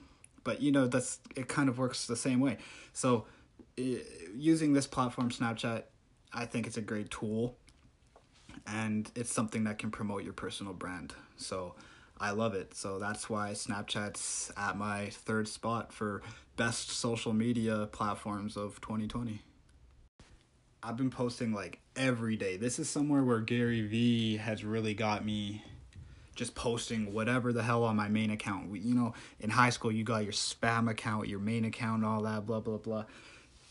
but 0.46 0.62
you 0.62 0.70
know 0.70 0.86
that's 0.86 1.18
it 1.34 1.48
kind 1.48 1.68
of 1.68 1.76
works 1.76 2.06
the 2.06 2.16
same 2.16 2.38
way. 2.38 2.56
So 2.92 3.26
using 3.76 4.72
this 4.72 4.86
platform 4.86 5.28
Snapchat, 5.28 5.82
I 6.32 6.46
think 6.46 6.68
it's 6.68 6.76
a 6.76 6.82
great 6.82 7.10
tool 7.10 7.58
and 8.66 9.10
it's 9.16 9.32
something 9.32 9.64
that 9.64 9.78
can 9.78 9.90
promote 9.90 10.22
your 10.22 10.32
personal 10.32 10.72
brand. 10.72 11.14
So 11.36 11.74
I 12.18 12.30
love 12.30 12.54
it. 12.54 12.74
So 12.74 13.00
that's 13.00 13.28
why 13.28 13.50
Snapchat's 13.50 14.52
at 14.56 14.78
my 14.78 15.10
third 15.10 15.48
spot 15.48 15.92
for 15.92 16.22
best 16.56 16.90
social 16.90 17.32
media 17.32 17.88
platforms 17.90 18.56
of 18.56 18.80
2020. 18.80 19.42
I've 20.80 20.96
been 20.96 21.10
posting 21.10 21.52
like 21.52 21.80
every 21.96 22.36
day. 22.36 22.56
This 22.56 22.78
is 22.78 22.88
somewhere 22.88 23.24
where 23.24 23.40
Gary 23.40 23.82
Vee 23.82 24.36
has 24.36 24.64
really 24.64 24.94
got 24.94 25.24
me 25.24 25.64
just 26.36 26.54
posting 26.54 27.12
whatever 27.12 27.52
the 27.52 27.62
hell 27.62 27.82
on 27.84 27.96
my 27.96 28.08
main 28.08 28.30
account. 28.30 28.70
You 28.80 28.94
know, 28.94 29.14
in 29.40 29.50
high 29.50 29.70
school, 29.70 29.90
you 29.90 30.04
got 30.04 30.22
your 30.22 30.32
spam 30.32 30.88
account, 30.88 31.28
your 31.28 31.40
main 31.40 31.64
account, 31.64 32.04
all 32.04 32.22
that, 32.22 32.46
blah, 32.46 32.60
blah, 32.60 32.78
blah 32.78 33.04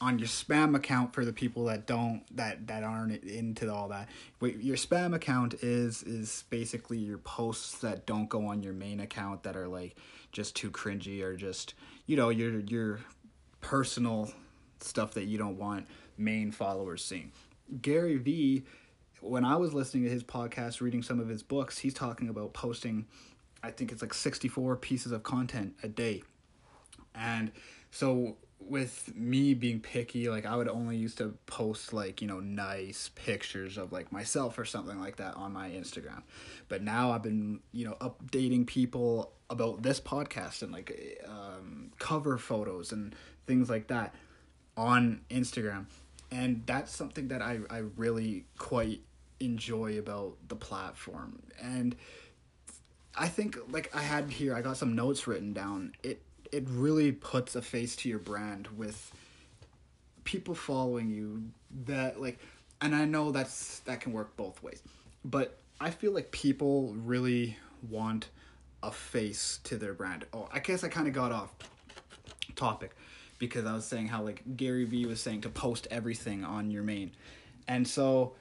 on 0.01 0.19
your 0.19 0.27
spam 0.27 0.75
account 0.75 1.13
for 1.13 1.23
the 1.23 1.31
people 1.31 1.65
that 1.65 1.85
don't 1.85 2.21
that 2.35 2.67
that 2.67 2.83
aren't 2.83 3.23
into 3.23 3.71
all 3.73 3.87
that 3.87 4.09
your 4.41 4.75
spam 4.75 5.15
account 5.15 5.53
is 5.61 6.03
is 6.03 6.43
basically 6.49 6.97
your 6.97 7.17
posts 7.19 7.77
that 7.79 8.05
don't 8.05 8.27
go 8.27 8.45
on 8.45 8.61
your 8.61 8.73
main 8.73 8.99
account 8.99 9.41
that 9.43 9.55
are 9.55 9.67
like 9.67 9.95
just 10.31 10.55
too 10.55 10.69
cringy 10.69 11.23
or 11.23 11.35
just 11.35 11.75
you 12.07 12.17
know 12.17 12.29
your 12.29 12.59
your 12.61 12.99
personal 13.61 14.29
stuff 14.81 15.13
that 15.13 15.25
you 15.25 15.37
don't 15.37 15.57
want 15.57 15.87
main 16.17 16.51
followers 16.51 17.03
seeing 17.03 17.31
gary 17.81 18.17
vee 18.17 18.63
when 19.29 19.45
i 19.45 19.55
was 19.55 19.73
listening 19.73 20.03
to 20.03 20.09
his 20.09 20.23
podcast 20.23 20.81
reading 20.81 21.01
some 21.01 21.19
of 21.19 21.27
his 21.27 21.43
books 21.43 21.77
he's 21.79 21.93
talking 21.93 22.29
about 22.29 22.53
posting 22.53 23.05
i 23.63 23.71
think 23.71 23.91
it's 23.91 24.01
like 24.01 24.13
64 24.13 24.75
pieces 24.77 25.11
of 25.11 25.23
content 25.23 25.75
a 25.83 25.87
day 25.87 26.23
and 27.13 27.51
so 27.91 28.35
with 28.59 29.13
me 29.15 29.53
being 29.53 29.79
picky, 29.79 30.29
like 30.29 30.45
I 30.45 30.55
would 30.55 30.67
only 30.67 30.97
used 30.97 31.17
to 31.19 31.35
post 31.45 31.93
like, 31.93 32.21
you 32.21 32.27
know, 32.27 32.39
nice 32.39 33.11
pictures 33.15 33.77
of 33.77 33.91
like 33.91 34.11
myself 34.11 34.57
or 34.57 34.65
something 34.65 34.99
like 34.99 35.17
that 35.17 35.35
on 35.35 35.53
my 35.53 35.69
Instagram. 35.69 36.23
But 36.67 36.81
now 36.81 37.11
I've 37.11 37.23
been, 37.23 37.59
you 37.71 37.85
know, 37.85 37.95
updating 38.01 38.65
people 38.65 39.31
about 39.49 39.83
this 39.83 39.99
podcast 39.99 40.63
and 40.63 40.71
like 40.71 41.21
um, 41.27 41.91
cover 41.99 42.37
photos 42.37 42.91
and 42.91 43.13
things 43.45 43.69
like 43.69 43.87
that 43.87 44.15
on 44.75 45.21
Instagram. 45.29 45.85
And 46.31 46.63
that's 46.65 46.95
something 46.95 47.27
that 47.27 47.41
I, 47.41 47.59
I 47.69 47.83
really 47.95 48.45
quite 48.57 49.01
enjoy 49.39 49.99
about 49.99 50.35
the 50.47 50.55
platform. 50.55 51.41
And 51.61 51.95
I 53.15 53.27
think 53.27 53.57
like 53.71 53.95
I 53.95 54.01
had 54.01 54.29
here, 54.29 54.55
I 54.55 54.61
got 54.61 54.77
some 54.77 54.95
notes 54.95 55.27
written 55.27 55.53
down. 55.53 55.93
It 56.03 56.21
it 56.51 56.65
really 56.69 57.11
puts 57.11 57.55
a 57.55 57.61
face 57.61 57.95
to 57.97 58.09
your 58.09 58.19
brand 58.19 58.67
with 58.77 59.11
people 60.23 60.55
following 60.55 61.09
you 61.09 61.43
that 61.85 62.21
like 62.21 62.39
and 62.81 62.95
I 62.95 63.05
know 63.05 63.31
that's 63.31 63.79
that 63.81 64.01
can 64.01 64.13
work 64.13 64.35
both 64.35 64.61
ways. 64.61 64.81
But 65.23 65.57
I 65.79 65.89
feel 65.89 66.11
like 66.11 66.31
people 66.31 66.93
really 66.97 67.57
want 67.89 68.29
a 68.83 68.91
face 68.91 69.59
to 69.63 69.77
their 69.77 69.93
brand. 69.93 70.25
Oh, 70.33 70.47
I 70.51 70.59
guess 70.59 70.83
I 70.83 70.89
kind 70.89 71.07
of 71.07 71.13
got 71.13 71.31
off 71.31 71.53
topic 72.55 72.95
because 73.39 73.65
I 73.65 73.73
was 73.73 73.85
saying 73.85 74.07
how 74.07 74.23
like 74.23 74.43
Gary 74.55 74.85
Vee 74.85 75.05
was 75.05 75.21
saying 75.21 75.41
to 75.41 75.49
post 75.49 75.87
everything 75.91 76.43
on 76.43 76.71
your 76.71 76.83
main. 76.83 77.11
And 77.67 77.87
so 77.87 78.33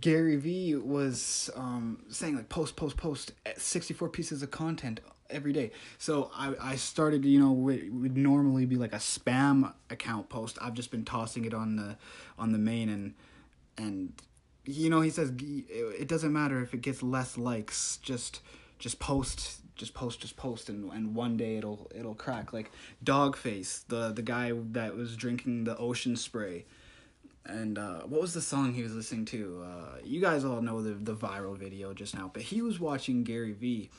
Gary 0.00 0.36
Vee 0.36 0.74
was 0.76 1.50
um, 1.54 2.04
saying 2.08 2.36
like 2.36 2.48
post 2.48 2.76
post 2.76 2.96
post 2.96 3.32
64 3.56 4.08
pieces 4.08 4.42
of 4.42 4.50
content 4.50 5.00
every 5.30 5.52
day. 5.52 5.70
So 5.98 6.30
I, 6.34 6.54
I 6.60 6.76
started, 6.76 7.24
you 7.24 7.40
know, 7.40 7.52
would, 7.52 8.02
would 8.02 8.16
normally 8.16 8.66
be 8.66 8.76
like 8.76 8.92
a 8.92 8.98
spam 8.98 9.72
account 9.90 10.28
post. 10.28 10.58
I've 10.60 10.74
just 10.74 10.90
been 10.90 11.04
tossing 11.04 11.44
it 11.44 11.54
on 11.54 11.76
the 11.76 11.96
on 12.38 12.52
the 12.52 12.58
main 12.58 12.88
and 12.88 13.14
and 13.76 14.12
you 14.64 14.88
know, 14.88 15.02
he 15.02 15.10
says 15.10 15.32
it 15.38 16.08
doesn't 16.08 16.32
matter 16.32 16.62
if 16.62 16.72
it 16.72 16.80
gets 16.80 17.02
less 17.02 17.36
likes, 17.36 17.98
just 17.98 18.40
just 18.78 18.98
post 18.98 19.60
just 19.76 19.92
post 19.92 20.20
just 20.20 20.36
post 20.36 20.68
and 20.68 20.90
and 20.92 21.16
one 21.16 21.36
day 21.36 21.56
it'll 21.56 21.90
it'll 21.94 22.14
crack 22.14 22.52
like 22.52 22.70
Dogface, 23.04 23.86
the 23.88 24.12
the 24.12 24.22
guy 24.22 24.52
that 24.72 24.96
was 24.96 25.16
drinking 25.16 25.64
the 25.64 25.76
ocean 25.76 26.16
spray. 26.16 26.64
And 27.46 27.78
uh, 27.78 28.00
what 28.02 28.22
was 28.22 28.32
the 28.32 28.40
song 28.40 28.72
he 28.72 28.82
was 28.82 28.94
listening 28.94 29.26
to? 29.26 29.64
Uh, 29.66 29.98
you 30.02 30.20
guys 30.20 30.44
all 30.44 30.62
know 30.62 30.82
the 30.82 30.94
the 30.94 31.14
viral 31.14 31.56
video 31.56 31.92
just 31.92 32.14
now, 32.14 32.30
but 32.32 32.42
he 32.42 32.62
was 32.62 32.80
watching 32.80 33.22
Gary 33.22 33.52
Vee, 33.52 33.90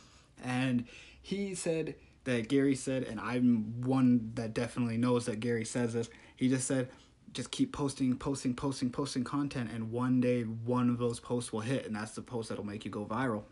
and 0.43 0.85
he 1.21 1.53
said 1.53 1.95
that 2.23 2.47
Gary 2.47 2.75
said, 2.75 3.03
and 3.03 3.19
I'm 3.19 3.81
one 3.81 4.31
that 4.33 4.53
definitely 4.55 4.97
knows 4.97 5.25
that 5.25 5.39
Gary 5.39 5.63
says 5.63 5.93
this. 5.93 6.09
He 6.35 6.49
just 6.49 6.67
said, 6.67 6.89
just 7.33 7.51
keep 7.51 7.71
posting, 7.71 8.17
posting, 8.17 8.55
posting, 8.55 8.89
posting 8.89 9.23
content, 9.23 9.69
and 9.71 9.91
one 9.91 10.21
day 10.21 10.41
one 10.41 10.89
of 10.89 10.97
those 10.97 11.19
posts 11.19 11.53
will 11.53 11.59
hit, 11.59 11.85
and 11.85 11.95
that's 11.95 12.11
the 12.13 12.21
post 12.23 12.49
that'll 12.49 12.65
make 12.65 12.83
you 12.83 12.89
go 12.91 13.05
viral. 13.05 13.43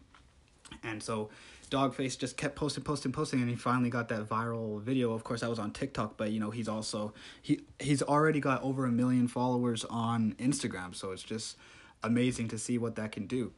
And 0.84 1.04
so 1.04 1.30
Dogface 1.74 2.18
just 2.18 2.38
kept 2.38 2.56
posting, 2.56 2.84
posting, 2.84 3.12
posting, 3.12 3.42
and 3.42 3.50
he 3.50 3.56
finally 3.56 3.90
got 3.90 4.10
that 4.10 4.30
viral 4.30 4.82
video. 4.82 5.14
Of 5.14 5.24
course, 5.24 5.42
that 5.42 5.50
was 5.50 5.60
on 5.60 5.72
TikTok, 5.72 6.18
but 6.18 6.32
you 6.32 6.40
know 6.40 6.52
he's 6.52 6.68
also 6.68 7.14
he 7.42 7.62
he's 7.80 8.02
already 8.02 8.40
got 8.40 8.62
over 8.64 8.86
a 8.86 8.92
million 8.92 9.28
followers 9.28 9.84
on 9.86 10.36
Instagram, 10.40 10.94
so 10.94 11.12
it's 11.12 11.24
just 11.24 11.58
amazing 12.04 12.50
to 12.50 12.58
see 12.58 12.78
what 12.78 12.96
that 12.96 13.12
can 13.12 13.28
do 13.28 13.52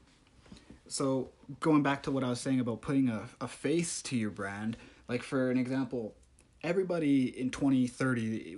so 0.87 1.29
going 1.59 1.83
back 1.83 2.03
to 2.03 2.11
what 2.11 2.23
I 2.23 2.29
was 2.29 2.39
saying 2.39 2.59
about 2.59 2.81
putting 2.81 3.09
a, 3.09 3.23
a 3.41 3.47
face 3.47 4.01
to 4.03 4.15
your 4.15 4.29
brand, 4.29 4.77
like 5.07 5.23
for 5.23 5.49
an 5.49 5.57
example, 5.57 6.13
everybody 6.63 7.39
in 7.39 7.49
2030 7.49 8.57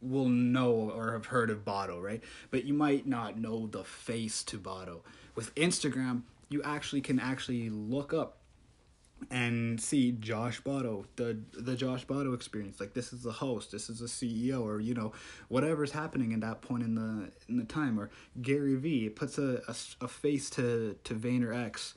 will 0.00 0.28
know 0.28 0.92
or 0.94 1.12
have 1.12 1.26
heard 1.26 1.50
of 1.50 1.64
Botto, 1.64 2.00
right? 2.00 2.22
But 2.50 2.64
you 2.64 2.74
might 2.74 3.06
not 3.06 3.38
know 3.38 3.66
the 3.66 3.84
face 3.84 4.42
to 4.44 4.58
Botto. 4.58 5.00
With 5.34 5.54
Instagram, 5.56 6.22
you 6.48 6.62
actually 6.62 7.00
can 7.00 7.20
actually 7.20 7.68
look 7.70 8.14
up 8.14 8.37
and 9.30 9.80
see 9.80 10.12
Josh 10.12 10.62
Botto, 10.62 11.04
the 11.16 11.38
the 11.52 11.74
Josh 11.74 12.06
Botto 12.06 12.34
experience. 12.34 12.80
Like 12.80 12.94
this 12.94 13.12
is 13.12 13.22
the 13.22 13.32
host, 13.32 13.72
this 13.72 13.90
is 13.90 13.98
the 13.98 14.06
CEO, 14.06 14.62
or 14.62 14.80
you 14.80 14.94
know 14.94 15.12
whatever's 15.48 15.92
happening 15.92 16.32
in 16.32 16.40
that 16.40 16.62
point 16.62 16.82
in 16.82 16.94
the 16.94 17.30
in 17.48 17.56
the 17.58 17.64
time. 17.64 17.98
Or 17.98 18.10
Gary 18.40 18.76
Vee 18.76 19.06
it 19.06 19.16
puts 19.16 19.38
a, 19.38 19.62
a, 19.68 20.04
a 20.04 20.08
face 20.08 20.50
to 20.50 20.96
to 21.04 21.14
VaynerX, 21.14 21.94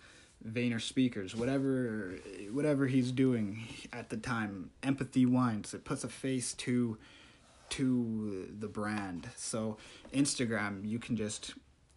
Vayner 0.48 0.82
speakers, 0.82 1.36
whatever 1.36 2.16
whatever 2.52 2.88
he's 2.88 3.12
doing 3.12 3.68
at 3.94 4.10
the 4.10 4.18
time. 4.18 4.72
Empathy 4.84 5.26
wines 5.26 5.74
it 5.74 5.86
puts 5.86 6.04
a 6.04 6.10
face 6.10 6.54
to 6.56 6.98
to 7.70 8.50
the 8.60 8.68
brand. 8.68 9.30
So 9.36 9.78
Instagram, 10.14 10.88
you 10.88 11.00
can 11.00 11.16
just 11.16 11.54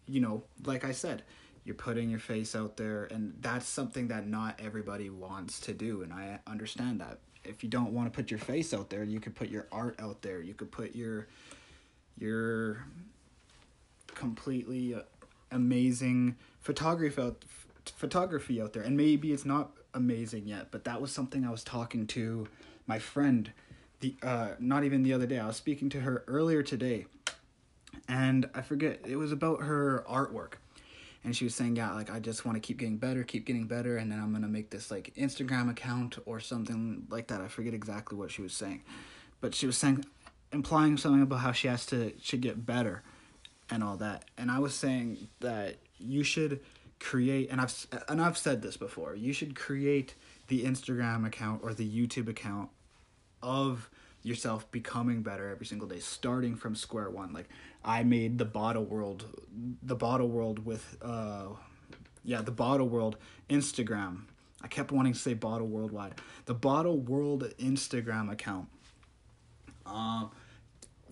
you 0.07 0.21
know 0.21 0.43
like 0.65 0.85
I 0.85 0.91
said 0.91 1.23
you're 1.65 1.75
putting 1.75 2.11
your 2.11 2.19
face 2.19 2.55
out 2.55 2.77
there 2.77 3.05
and 3.05 3.33
that's 3.41 3.67
something 3.67 4.07
that 4.07 4.27
not 4.27 4.59
everybody 4.63 5.09
wants 5.09 5.59
to 5.59 5.73
do 5.73 6.03
and 6.03 6.13
i 6.13 6.39
understand 6.47 7.01
that. 7.01 7.17
If 7.43 7.63
you 7.63 7.69
don't 7.69 7.91
want 7.91 8.11
to 8.11 8.15
put 8.15 8.31
your 8.31 8.39
face 8.39 8.73
out 8.73 8.89
there 8.89 9.03
you 9.03 9.19
could 9.19 9.35
put 9.35 9.49
your 9.49 9.67
art 9.71 9.95
out 9.99 10.21
there. 10.21 10.41
You 10.41 10.53
could 10.53 10.71
put 10.71 10.95
your 10.95 11.27
your 12.17 12.85
completely 14.07 14.95
amazing 15.51 16.37
photography 16.61 17.21
out 17.21 17.43
photography 17.97 18.61
out 18.61 18.73
there. 18.73 18.83
And 18.83 18.95
maybe 18.95 19.31
it's 19.33 19.45
not 19.45 19.71
amazing 19.93 20.47
yet 20.47 20.71
but 20.71 20.83
that 20.83 21.01
was 21.01 21.11
something 21.11 21.45
i 21.45 21.49
was 21.49 21.63
talking 21.63 22.05
to 22.05 22.47
my 22.85 22.99
friend 22.99 23.51
the 24.01 24.15
uh 24.21 24.49
not 24.59 24.83
even 24.83 25.03
the 25.03 25.13
other 25.13 25.25
day. 25.25 25.39
I 25.39 25.47
was 25.47 25.55
speaking 25.55 25.89
to 25.89 26.01
her 26.01 26.23
earlier 26.27 26.61
today 26.61 27.05
and 28.07 28.49
i 28.53 28.61
forget 28.61 28.99
it 29.05 29.15
was 29.15 29.31
about 29.31 29.61
her 29.63 30.03
artwork 30.09 30.55
and 31.25 31.35
she 31.35 31.43
was 31.43 31.53
saying 31.53 31.75
yeah 31.75 31.91
like 31.93 32.09
i 32.09 32.19
just 32.19 32.45
want 32.45 32.55
to 32.55 32.59
keep 32.59 32.77
getting 32.77 32.97
better 32.97 33.23
keep 33.23 33.45
getting 33.45 33.65
better 33.65 33.97
and 33.97 34.11
then 34.11 34.19
i'm 34.19 34.31
gonna 34.31 34.47
make 34.47 34.69
this 34.69 34.89
like 34.91 35.11
instagram 35.17 35.69
account 35.69 36.17
or 36.25 36.39
something 36.39 37.05
like 37.09 37.27
that. 37.27 37.41
I 37.41 37.47
forget 37.47 37.73
exactly 37.73 38.17
what 38.17 38.31
she 38.31 38.41
was 38.41 38.53
saying 38.53 38.83
but 39.41 39.53
she 39.53 39.65
was 39.65 39.77
saying 39.77 40.05
implying 40.53 40.97
something 40.97 41.21
about 41.21 41.39
how 41.39 41.51
she 41.51 41.67
has 41.67 41.85
to 41.87 42.13
should 42.21 42.41
get 42.41 42.65
better 42.65 43.03
and 43.69 43.83
all 43.83 43.97
that 43.97 44.25
and 44.37 44.49
i 44.51 44.59
was 44.59 44.73
saying 44.73 45.27
that 45.41 45.77
you 45.97 46.23
should 46.23 46.59
create 46.99 47.49
and 47.49 47.59
i've 47.59 47.87
and 48.07 48.21
i've 48.21 48.37
said 48.37 48.61
this 48.61 48.77
before 48.77 49.15
you 49.15 49.33
should 49.33 49.55
create 49.55 50.13
the 50.47 50.63
instagram 50.63 51.25
account 51.25 51.61
or 51.63 51.73
the 51.73 51.87
youtube 51.87 52.29
account 52.29 52.69
of 53.41 53.89
yourself 54.25 54.69
becoming 54.71 55.21
better 55.21 55.49
every 55.49 55.65
single 55.65 55.87
day 55.87 55.99
starting 55.99 56.55
from 56.55 56.75
square 56.75 57.09
one 57.09 57.31
like 57.31 57.47
i 57.83 58.03
made 58.03 58.37
the 58.37 58.45
Botto 58.45 58.85
world 58.85 59.25
the 59.83 59.95
Botto 59.95 60.27
world 60.27 60.65
with 60.65 60.97
uh 61.01 61.47
yeah 62.23 62.41
the 62.41 62.51
Botto 62.51 62.87
world 62.87 63.17
instagram 63.49 64.23
i 64.61 64.67
kept 64.67 64.91
wanting 64.91 65.13
to 65.13 65.19
say 65.19 65.35
Botto 65.35 65.65
worldwide 65.65 66.15
the 66.45 66.55
Botto 66.55 66.95
world 66.95 67.53
instagram 67.59 68.31
account 68.31 68.67
um 69.85 70.31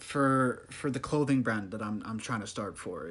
for 0.04 0.66
for 0.70 0.90
the 0.92 1.00
clothing 1.00 1.42
brand 1.42 1.72
that 1.72 1.82
I'm 1.82 2.04
I'm 2.06 2.20
trying 2.20 2.42
to 2.42 2.48
start 2.48 2.78
for. 2.78 3.10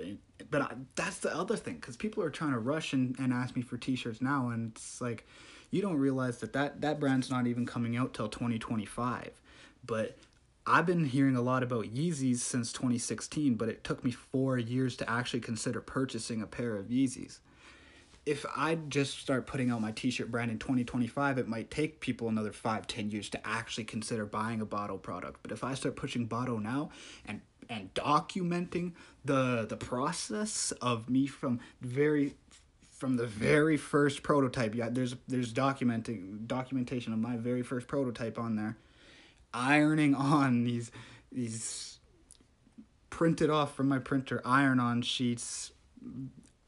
But 0.50 0.62
I, 0.62 0.74
that's 0.94 1.18
the 1.18 1.34
other 1.34 1.56
thing 1.56 1.76
because 1.76 1.96
people 1.96 2.22
are 2.22 2.30
trying 2.30 2.52
to 2.52 2.58
rush 2.58 2.92
and, 2.92 3.16
and 3.18 3.32
ask 3.32 3.56
me 3.56 3.62
for 3.62 3.78
t-shirts 3.78 4.20
now, 4.20 4.48
and 4.48 4.72
it's 4.76 5.00
like 5.00 5.26
you 5.70 5.80
don't 5.80 5.96
realize 5.96 6.38
that 6.38 6.52
that 6.52 6.80
that 6.82 7.00
brand's 7.00 7.30
not 7.30 7.46
even 7.46 7.64
coming 7.64 7.96
out 7.96 8.12
till 8.14 8.28
2025. 8.28 9.30
But 9.84 10.16
I've 10.66 10.86
been 10.86 11.04
hearing 11.04 11.36
a 11.36 11.42
lot 11.42 11.62
about 11.62 11.86
Yeezys 11.86 12.38
since 12.38 12.72
2016, 12.72 13.54
but 13.54 13.68
it 13.68 13.82
took 13.82 14.04
me 14.04 14.10
four 14.10 14.58
years 14.58 14.96
to 14.96 15.10
actually 15.10 15.40
consider 15.40 15.80
purchasing 15.80 16.40
a 16.42 16.46
pair 16.46 16.76
of 16.76 16.86
Yeezys 16.86 17.40
if 18.24 18.46
I 18.56 18.76
just 18.76 19.18
start 19.18 19.46
putting 19.46 19.70
out 19.70 19.80
my 19.80 19.92
t-shirt 19.92 20.30
brand 20.30 20.50
in 20.50 20.58
2025, 20.58 21.38
it 21.38 21.48
might 21.48 21.70
take 21.70 22.00
people 22.00 22.28
another 22.28 22.52
five, 22.52 22.86
ten 22.86 23.10
years 23.10 23.28
to 23.30 23.46
actually 23.46 23.84
consider 23.84 24.24
buying 24.24 24.60
a 24.60 24.66
Botto 24.66 25.00
product. 25.00 25.40
But 25.42 25.52
if 25.52 25.64
I 25.64 25.74
start 25.74 25.96
pushing 25.96 26.28
Botto 26.28 26.60
now 26.60 26.90
and 27.26 27.40
and 27.68 27.92
documenting 27.94 28.92
the 29.24 29.66
the 29.68 29.76
process 29.76 30.72
of 30.80 31.10
me 31.10 31.26
from 31.26 31.60
very 31.80 32.34
from 32.90 33.16
the 33.16 33.26
very 33.26 33.76
first 33.76 34.22
prototype, 34.22 34.74
yeah, 34.74 34.88
there's 34.88 35.16
there's 35.26 35.52
documenting 35.52 36.46
documentation 36.46 37.12
of 37.12 37.18
my 37.18 37.36
very 37.36 37.62
first 37.62 37.88
prototype 37.88 38.38
on 38.38 38.54
there, 38.54 38.76
ironing 39.54 40.14
on 40.14 40.64
these 40.64 40.90
these 41.30 41.98
printed 43.10 43.50
off 43.50 43.74
from 43.74 43.88
my 43.88 43.98
printer 43.98 44.40
iron 44.44 44.80
on 44.80 45.02
sheets 45.02 45.72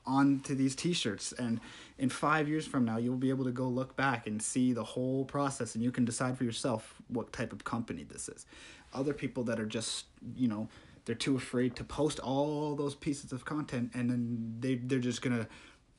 onto 0.06 0.54
these 0.54 0.76
t-shirts. 0.76 1.32
And 1.32 1.60
in 1.98 2.10
five 2.10 2.48
years 2.48 2.66
from 2.66 2.84
now 2.84 2.98
you'll 2.98 3.16
be 3.16 3.30
able 3.30 3.44
to 3.44 3.52
go 3.52 3.66
look 3.66 3.96
back 3.96 4.26
and 4.26 4.40
see 4.40 4.72
the 4.72 4.84
whole 4.84 5.24
process 5.24 5.74
and 5.74 5.82
you 5.82 5.90
can 5.90 6.04
decide 6.04 6.36
for 6.36 6.44
yourself 6.44 6.94
what 7.08 7.32
type 7.32 7.52
of 7.52 7.64
company 7.64 8.04
this 8.04 8.28
is. 8.28 8.46
Other 8.92 9.14
people 9.14 9.44
that 9.44 9.58
are 9.58 9.66
just 9.66 10.06
you 10.36 10.48
know 10.48 10.68
they're 11.04 11.14
too 11.14 11.36
afraid 11.36 11.76
to 11.76 11.84
post 11.84 12.18
all 12.20 12.74
those 12.74 12.94
pieces 12.94 13.32
of 13.32 13.44
content 13.44 13.90
and 13.94 14.10
then 14.10 14.56
they 14.60 14.76
they're 14.76 14.98
just 14.98 15.22
gonna 15.22 15.48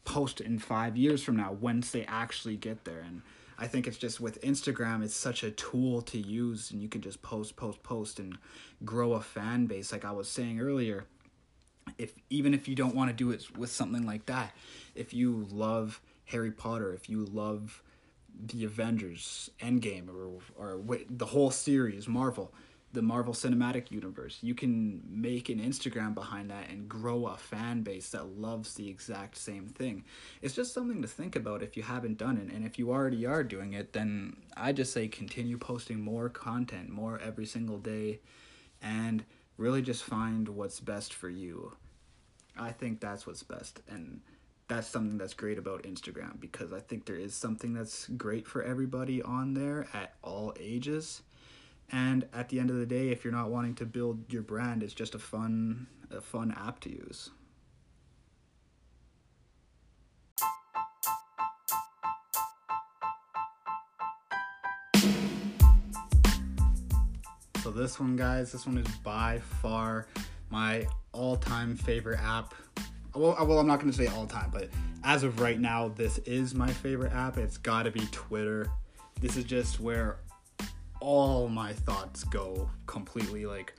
post 0.04 0.40
in 0.40 0.60
five 0.60 0.96
years 0.96 1.24
from 1.24 1.36
now 1.36 1.52
once 1.52 1.92
they 1.92 2.06
actually 2.06 2.56
get 2.56 2.86
there. 2.86 3.00
And 3.00 3.24
I 3.58 3.68
think 3.68 3.88
it's 3.88 3.98
just 3.98 4.20
with 4.20 4.42
Instagram, 4.42 5.04
it's 5.04 5.16
such 5.16 5.44
a 5.44 5.52
tool 5.52 6.02
to 6.04 6.18
use, 6.18 6.72
and 6.72 6.82
you 6.82 6.90
can 6.90 7.02
just 7.02 7.22
post, 7.22 7.56
post, 7.56 7.82
post, 7.84 8.20
and 8.20 8.38
grow 8.84 9.14
a 9.14 9.22
fan 9.22 9.66
base. 9.66 9.92
Like 9.92 10.04
I 10.06 10.12
was 10.12 10.28
saying 10.28 10.60
earlier, 10.60 11.06
if 11.98 12.14
even 12.30 12.54
if 12.54 12.68
you 12.68 12.76
don't 12.76 12.96
want 12.96 13.10
to 13.10 13.16
do 13.16 13.32
it 13.32 13.58
with 13.58 13.72
something 13.72 14.06
like 14.06 14.26
that, 14.26 14.54
if 14.94 15.14
you 15.14 15.48
love 15.52 16.02
Harry 16.26 16.52
Potter, 16.52 16.94
if 16.94 17.10
you 17.10 17.26
love 17.26 17.82
the 18.38 18.66
Avengers, 18.66 19.50
Endgame, 19.60 20.10
or 20.10 20.42
or 20.58 20.82
the 21.10 21.28
whole 21.28 21.52
series, 21.52 22.08
Marvel, 22.08 22.54
the 22.96 23.02
Marvel 23.02 23.34
Cinematic 23.34 23.92
Universe, 23.92 24.40
you 24.42 24.56
can 24.56 25.04
make 25.08 25.50
an 25.50 25.60
Instagram 25.60 26.16
behind 26.16 26.50
that 26.50 26.70
and 26.70 26.90
grow 26.90 27.28
a 27.28 27.38
fan 27.38 27.84
base 27.84 28.10
that 28.10 28.38
loves 28.38 28.74
the 28.74 28.90
exact 28.90 29.38
same 29.38 29.68
thing. 29.68 30.04
It's 30.42 30.56
just 30.56 30.74
something 30.74 31.02
to 31.02 31.08
think 31.08 31.36
about 31.36 31.62
if 31.62 31.78
you 31.78 31.84
haven't 31.84 32.18
done 32.18 32.38
it, 32.38 32.54
and 32.54 32.66
if 32.66 32.80
you 32.80 32.92
already 32.92 33.26
are 33.26 33.44
doing 33.44 33.74
it, 33.74 33.94
then 33.94 34.38
I 34.58 34.72
just 34.72 34.94
say 34.94 35.08
continue 35.08 35.58
posting 35.58 36.02
more 36.02 36.30
content, 36.30 36.90
more 36.90 37.20
every 37.20 37.46
single 37.46 37.78
day, 37.78 38.22
and 38.82 39.24
really 39.58 39.82
just 39.82 40.04
find 40.04 40.50
what's 40.50 40.80
best 40.80 41.14
for 41.14 41.30
you. 41.30 41.74
I 42.58 42.72
think 42.72 43.00
that's 43.00 43.28
what's 43.28 43.44
best. 43.44 43.82
And 43.90 44.22
that's 44.68 44.88
something 44.88 45.18
that's 45.18 45.34
great 45.34 45.58
about 45.58 45.84
Instagram 45.84 46.40
because 46.40 46.74
I 46.74 46.80
think 46.80 47.06
there 47.06 47.16
is 47.16 47.36
something 47.36 47.74
that's 47.74 48.08
great 48.08 48.48
for 48.48 48.64
everybody 48.64 49.22
on 49.22 49.54
there 49.54 49.88
at 49.94 50.16
all 50.24 50.54
ages. 50.60 51.22
And 51.92 52.28
at 52.34 52.50
the 52.50 52.60
end 52.60 52.70
of 52.70 52.78
the 52.78 52.86
day, 52.86 53.10
if 53.10 53.24
you're 53.24 53.34
not 53.34 53.50
wanting 53.50 53.76
to 53.76 53.86
build 53.86 54.32
your 54.32 54.42
brand, 54.42 54.84
it's 54.84 54.94
just 54.94 55.16
a 55.16 55.20
fun 55.20 55.88
a 56.12 56.22
fun 56.22 56.54
app 56.58 56.80
to 56.82 56.90
use. 56.90 57.32
So 67.64 67.72
this 67.72 68.00
one 68.00 68.16
guys, 68.16 68.52
this 68.52 68.68
one 68.68 68.78
is 68.78 68.88
by 69.04 69.40
far 69.40 70.06
my 70.52 70.86
all-time 71.14 71.76
favorite 71.76 72.20
app. 72.20 72.54
Well, 73.16 73.36
uh, 73.40 73.44
well, 73.44 73.58
I'm 73.58 73.66
not 73.66 73.80
going 73.80 73.92
to 73.92 73.98
say 73.98 74.06
all 74.08 74.28
time, 74.28 74.52
but 74.54 74.70
as 75.04 75.24
of 75.24 75.40
right 75.40 75.60
now, 75.60 75.88
this 75.90 76.20
is 76.20 76.54
my 76.54 76.70
favorite 76.70 77.12
app. 77.14 77.38
It's 77.38 77.58
got 77.58 77.84
to 77.84 77.92
be 77.92 78.02
Twitter. 78.12 78.70
This 79.20 79.36
is 79.36 79.46
just 79.46 79.80
where 79.80 80.18
all 81.06 81.48
my 81.48 81.72
thoughts 81.72 82.24
go 82.24 82.68
completely. 82.88 83.46
Like, 83.46 83.76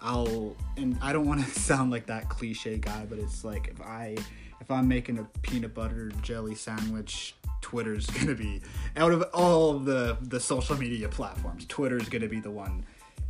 I'll 0.00 0.56
and 0.78 0.98
I 1.02 1.12
don't 1.12 1.26
want 1.26 1.44
to 1.44 1.50
sound 1.60 1.90
like 1.90 2.06
that 2.06 2.28
cliche 2.30 2.78
guy, 2.78 3.06
but 3.08 3.18
it's 3.18 3.44
like 3.44 3.68
if 3.68 3.80
I 3.82 4.16
if 4.60 4.70
I'm 4.70 4.88
making 4.88 5.18
a 5.18 5.24
peanut 5.42 5.74
butter 5.74 6.10
jelly 6.22 6.54
sandwich, 6.54 7.36
Twitter's 7.60 8.06
gonna 8.10 8.34
be 8.34 8.62
out 8.96 9.12
of 9.12 9.22
all 9.34 9.76
of 9.76 9.84
the 9.84 10.16
the 10.22 10.40
social 10.40 10.76
media 10.76 11.08
platforms. 11.08 11.66
Twitter's 11.66 12.08
gonna 12.08 12.28
be 12.28 12.40
the 12.40 12.50
one 12.50 12.84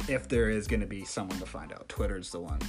if 0.09 0.29
there 0.29 0.49
is 0.49 0.69
gonna 0.69 0.87
be 0.87 1.05
someone 1.05 1.39
to 1.41 1.47
find 1.47 1.73
out. 1.73 1.89
Twitter's 1.89 2.31
the 2.31 2.41
one. 2.41 2.61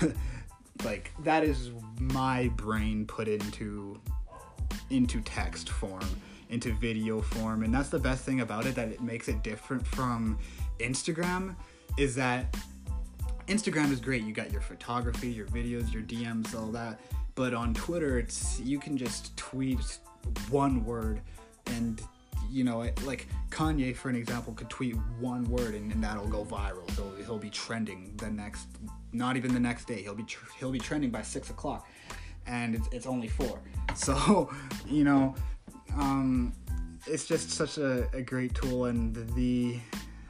like 0.84 1.10
that 1.24 1.42
is 1.42 1.72
my 1.98 2.46
brain 2.54 3.06
put 3.06 3.26
into 3.26 4.00
into 4.90 5.20
text 5.22 5.68
form 5.68 6.08
into 6.50 6.72
video 6.74 7.20
form 7.20 7.62
and 7.62 7.72
that's 7.72 7.88
the 7.88 7.98
best 7.98 8.24
thing 8.24 8.40
about 8.40 8.66
it 8.66 8.74
that 8.74 8.88
it 8.88 9.00
makes 9.00 9.28
it 9.28 9.42
different 9.42 9.86
from 9.86 10.38
instagram 10.78 11.54
is 11.96 12.14
that 12.14 12.56
instagram 13.46 13.90
is 13.90 14.00
great 14.00 14.22
you 14.22 14.32
got 14.32 14.50
your 14.50 14.60
photography 14.60 15.28
your 15.28 15.46
videos 15.46 15.92
your 15.92 16.02
dms 16.02 16.54
all 16.58 16.68
that 16.68 17.00
but 17.34 17.54
on 17.54 17.74
twitter 17.74 18.18
it's 18.18 18.60
you 18.60 18.78
can 18.78 18.96
just 18.96 19.36
tweet 19.36 19.98
one 20.50 20.84
word 20.84 21.20
and 21.66 22.02
you 22.50 22.64
know 22.64 22.88
like 23.04 23.26
kanye 23.50 23.94
for 23.94 24.08
an 24.08 24.16
example 24.16 24.54
could 24.54 24.70
tweet 24.70 24.94
one 25.20 25.44
word 25.44 25.74
and, 25.74 25.92
and 25.92 26.02
that'll 26.02 26.28
go 26.28 26.44
viral 26.44 26.88
he'll, 26.92 27.14
he'll 27.24 27.38
be 27.38 27.50
trending 27.50 28.14
the 28.16 28.30
next 28.30 28.68
not 29.12 29.36
even 29.36 29.54
the 29.54 29.60
next 29.60 29.86
day. 29.86 30.02
He'll 30.02 30.14
be 30.14 30.24
tr- 30.24 30.50
he'll 30.58 30.70
be 30.70 30.78
trending 30.78 31.10
by 31.10 31.22
six 31.22 31.50
o'clock, 31.50 31.88
and 32.46 32.74
it's, 32.74 32.88
it's 32.92 33.06
only 33.06 33.28
four. 33.28 33.60
So, 33.94 34.48
you 34.86 35.02
know, 35.02 35.34
um, 35.96 36.52
it's 37.06 37.26
just 37.26 37.50
such 37.50 37.78
a, 37.78 38.08
a 38.12 38.22
great 38.22 38.54
tool, 38.54 38.86
and 38.86 39.14
the 39.34 39.78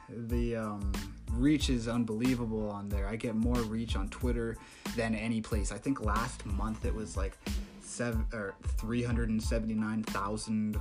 the 0.09 0.55
um, 0.55 0.91
reach 1.31 1.69
is 1.69 1.87
unbelievable 1.87 2.69
on 2.69 2.89
there. 2.89 3.07
I 3.07 3.15
get 3.15 3.35
more 3.35 3.61
reach 3.63 3.95
on 3.95 4.09
Twitter 4.09 4.57
than 4.95 5.15
any 5.15 5.41
place. 5.41 5.71
I 5.71 5.77
think 5.77 6.03
last 6.03 6.45
month 6.45 6.85
it 6.85 6.93
was 6.93 7.15
like 7.17 7.37
seven 7.81 8.25
or 8.33 8.55
three 8.77 9.03
hundred 9.03 9.29
and 9.29 9.41
seventy 9.41 9.73
nine 9.75 10.03
thousand 10.03 10.77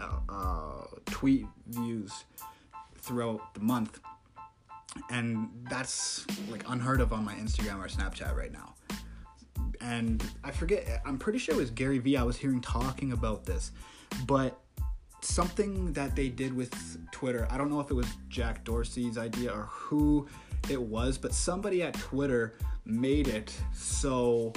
uh, 0.00 0.18
uh, 0.28 0.84
tweet 1.06 1.46
views 1.68 2.24
throughout 3.00 3.54
the 3.54 3.60
month 3.60 4.00
and 5.10 5.48
that's 5.70 6.26
like 6.50 6.64
unheard 6.68 7.00
of 7.00 7.12
on 7.12 7.24
my 7.24 7.34
Instagram 7.34 7.78
or 7.78 7.88
Snapchat 7.88 8.36
right 8.36 8.52
now. 8.52 8.74
And 9.80 10.22
I 10.44 10.50
forget, 10.50 11.02
I'm 11.04 11.18
pretty 11.18 11.38
sure 11.38 11.54
it 11.54 11.58
was 11.58 11.70
Gary 11.70 11.98
Vee 11.98 12.16
I 12.16 12.22
was 12.22 12.36
hearing 12.36 12.60
talking 12.60 13.12
about 13.12 13.44
this, 13.44 13.72
but 14.26 14.60
something 15.20 15.92
that 15.92 16.14
they 16.14 16.28
did 16.28 16.54
with 16.54 16.72
Twitter, 17.10 17.46
I 17.50 17.58
don't 17.58 17.70
know 17.70 17.80
if 17.80 17.90
it 17.90 17.94
was 17.94 18.06
Jack 18.28 18.64
Dorsey's 18.64 19.18
idea 19.18 19.52
or 19.52 19.64
who 19.70 20.26
it 20.68 20.80
was, 20.80 21.18
but 21.18 21.34
somebody 21.34 21.82
at 21.82 21.94
Twitter 21.94 22.54
made 22.84 23.28
it 23.28 23.54
so 23.72 24.52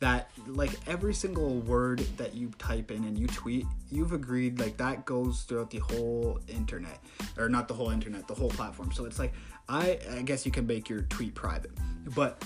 that 0.00 0.30
like 0.46 0.70
every 0.86 1.12
single 1.12 1.60
word 1.60 1.98
that 2.16 2.34
you 2.34 2.50
type 2.58 2.90
in 2.90 3.04
and 3.04 3.18
you 3.18 3.26
tweet, 3.26 3.66
you've 3.90 4.12
agreed 4.12 4.58
like 4.58 4.76
that 4.78 5.04
goes 5.04 5.42
throughout 5.42 5.70
the 5.70 5.78
whole 5.78 6.40
internet 6.48 7.00
or 7.36 7.48
not 7.48 7.68
the 7.68 7.74
whole 7.74 7.90
internet, 7.90 8.26
the 8.26 8.34
whole 8.34 8.48
platform. 8.48 8.90
So 8.92 9.04
it's 9.04 9.18
like 9.18 9.34
I 9.68 9.98
I 10.10 10.22
guess 10.22 10.46
you 10.46 10.52
can 10.52 10.66
make 10.66 10.88
your 10.88 11.02
tweet 11.02 11.34
private. 11.34 11.72
But 12.14 12.42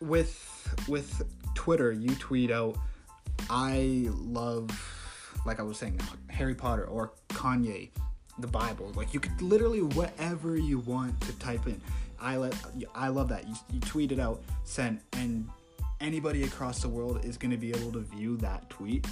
with 0.00 0.34
with 0.88 1.22
Twitter, 1.56 1.90
you 1.90 2.14
tweet 2.14 2.52
out 2.52 2.76
I 3.50 4.08
love 4.10 4.70
like 5.44 5.60
I 5.60 5.62
was 5.62 5.78
saying 5.78 6.00
Harry 6.28 6.54
Potter 6.54 6.84
or 6.84 7.12
Kanye, 7.28 7.90
the 8.38 8.46
Bible. 8.46 8.92
Like 8.94 9.14
you 9.14 9.20
could 9.20 9.40
literally 9.40 9.82
whatever 9.82 10.56
you 10.56 10.78
want 10.80 11.20
to 11.22 11.32
type 11.38 11.66
in. 11.66 11.80
I 12.20 12.36
let 12.36 12.54
I 12.94 13.08
love 13.08 13.28
that. 13.28 13.46
You, 13.48 13.54
you 13.72 13.80
tweet 13.80 14.12
it 14.12 14.18
out, 14.18 14.42
send 14.64 15.00
and 15.12 15.48
anybody 16.00 16.44
across 16.44 16.80
the 16.80 16.88
world 16.88 17.24
is 17.24 17.36
going 17.36 17.50
to 17.50 17.56
be 17.56 17.70
able 17.70 17.92
to 17.92 18.00
view 18.00 18.36
that 18.38 18.68
tweet 18.68 19.06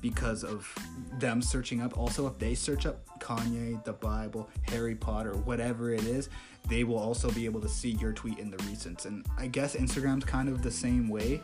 because 0.00 0.44
of 0.44 0.72
them 1.18 1.42
searching 1.42 1.80
up. 1.80 1.98
Also, 1.98 2.26
if 2.26 2.38
they 2.38 2.54
search 2.54 2.86
up 2.86 3.04
Kanye, 3.18 3.82
the 3.84 3.92
Bible, 3.92 4.48
Harry 4.68 4.94
Potter, 4.94 5.32
whatever 5.32 5.92
it 5.92 6.04
is, 6.04 6.28
they 6.68 6.84
will 6.84 6.98
also 6.98 7.30
be 7.32 7.44
able 7.46 7.60
to 7.60 7.68
see 7.68 7.90
your 7.92 8.12
tweet 8.12 8.38
in 8.38 8.50
the 8.50 8.56
recents. 8.58 9.06
And 9.06 9.26
I 9.36 9.48
guess 9.48 9.74
Instagram's 9.74 10.24
kind 10.24 10.48
of 10.48 10.62
the 10.62 10.70
same 10.70 11.08
way, 11.08 11.40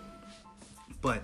but 1.00 1.22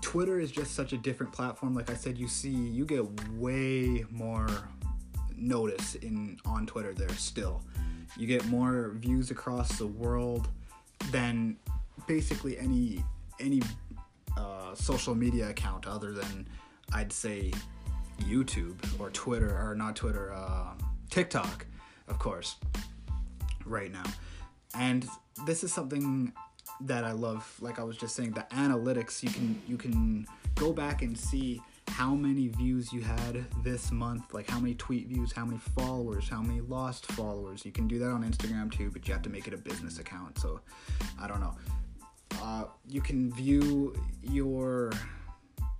Twitter 0.00 0.38
is 0.38 0.50
just 0.50 0.74
such 0.74 0.92
a 0.92 0.98
different 0.98 1.32
platform. 1.32 1.74
Like 1.74 1.90
I 1.90 1.94
said, 1.94 2.18
you 2.18 2.28
see, 2.28 2.50
you 2.50 2.84
get 2.84 3.04
way 3.32 4.04
more 4.10 4.48
notice 5.36 5.94
in 5.96 6.38
on 6.44 6.66
Twitter 6.66 6.92
there 6.92 7.08
still. 7.10 7.62
You 8.16 8.26
get 8.26 8.44
more 8.46 8.92
views 8.96 9.30
across 9.30 9.78
the 9.78 9.86
world 9.86 10.48
than 11.10 11.56
basically 12.06 12.58
any 12.58 13.04
any 13.40 13.62
uh, 14.36 14.74
social 14.74 15.14
media 15.14 15.50
account 15.50 15.86
other 15.86 16.12
than 16.12 16.48
I'd 16.92 17.12
say 17.12 17.52
YouTube 18.22 18.76
or 19.00 19.10
Twitter 19.10 19.50
or 19.50 19.74
not 19.74 19.96
Twitter, 19.96 20.32
uh, 20.32 20.74
TikTok, 21.10 21.66
of 22.08 22.18
course, 22.18 22.56
right 23.64 23.90
now. 23.90 24.04
And 24.74 25.06
this 25.46 25.64
is 25.64 25.72
something 25.72 26.32
that 26.82 27.04
I 27.04 27.12
love. 27.12 27.56
Like 27.60 27.78
I 27.78 27.84
was 27.84 27.96
just 27.96 28.14
saying, 28.14 28.32
the 28.32 28.46
analytics 28.52 29.22
you 29.22 29.30
can 29.30 29.62
you 29.66 29.76
can 29.76 30.26
go 30.54 30.72
back 30.72 31.02
and 31.02 31.16
see 31.16 31.60
how 31.88 32.14
many 32.14 32.48
views 32.48 32.92
you 32.92 33.02
had 33.02 33.44
this 33.62 33.92
month, 33.92 34.32
like 34.32 34.48
how 34.48 34.58
many 34.58 34.74
tweet 34.74 35.06
views, 35.06 35.32
how 35.32 35.44
many 35.44 35.58
followers, 35.58 36.28
how 36.28 36.40
many 36.40 36.60
lost 36.60 37.06
followers. 37.12 37.64
You 37.64 37.72
can 37.72 37.86
do 37.86 37.98
that 37.98 38.10
on 38.10 38.24
Instagram 38.24 38.72
too, 38.72 38.90
but 38.90 39.06
you 39.06 39.12
have 39.12 39.22
to 39.22 39.30
make 39.30 39.46
it 39.46 39.54
a 39.54 39.58
business 39.58 39.98
account. 39.98 40.38
So 40.38 40.60
I 41.20 41.28
don't 41.28 41.40
know. 41.40 41.54
Uh, 42.42 42.64
you 42.88 43.00
can 43.00 43.32
view 43.32 43.94
your 44.22 44.92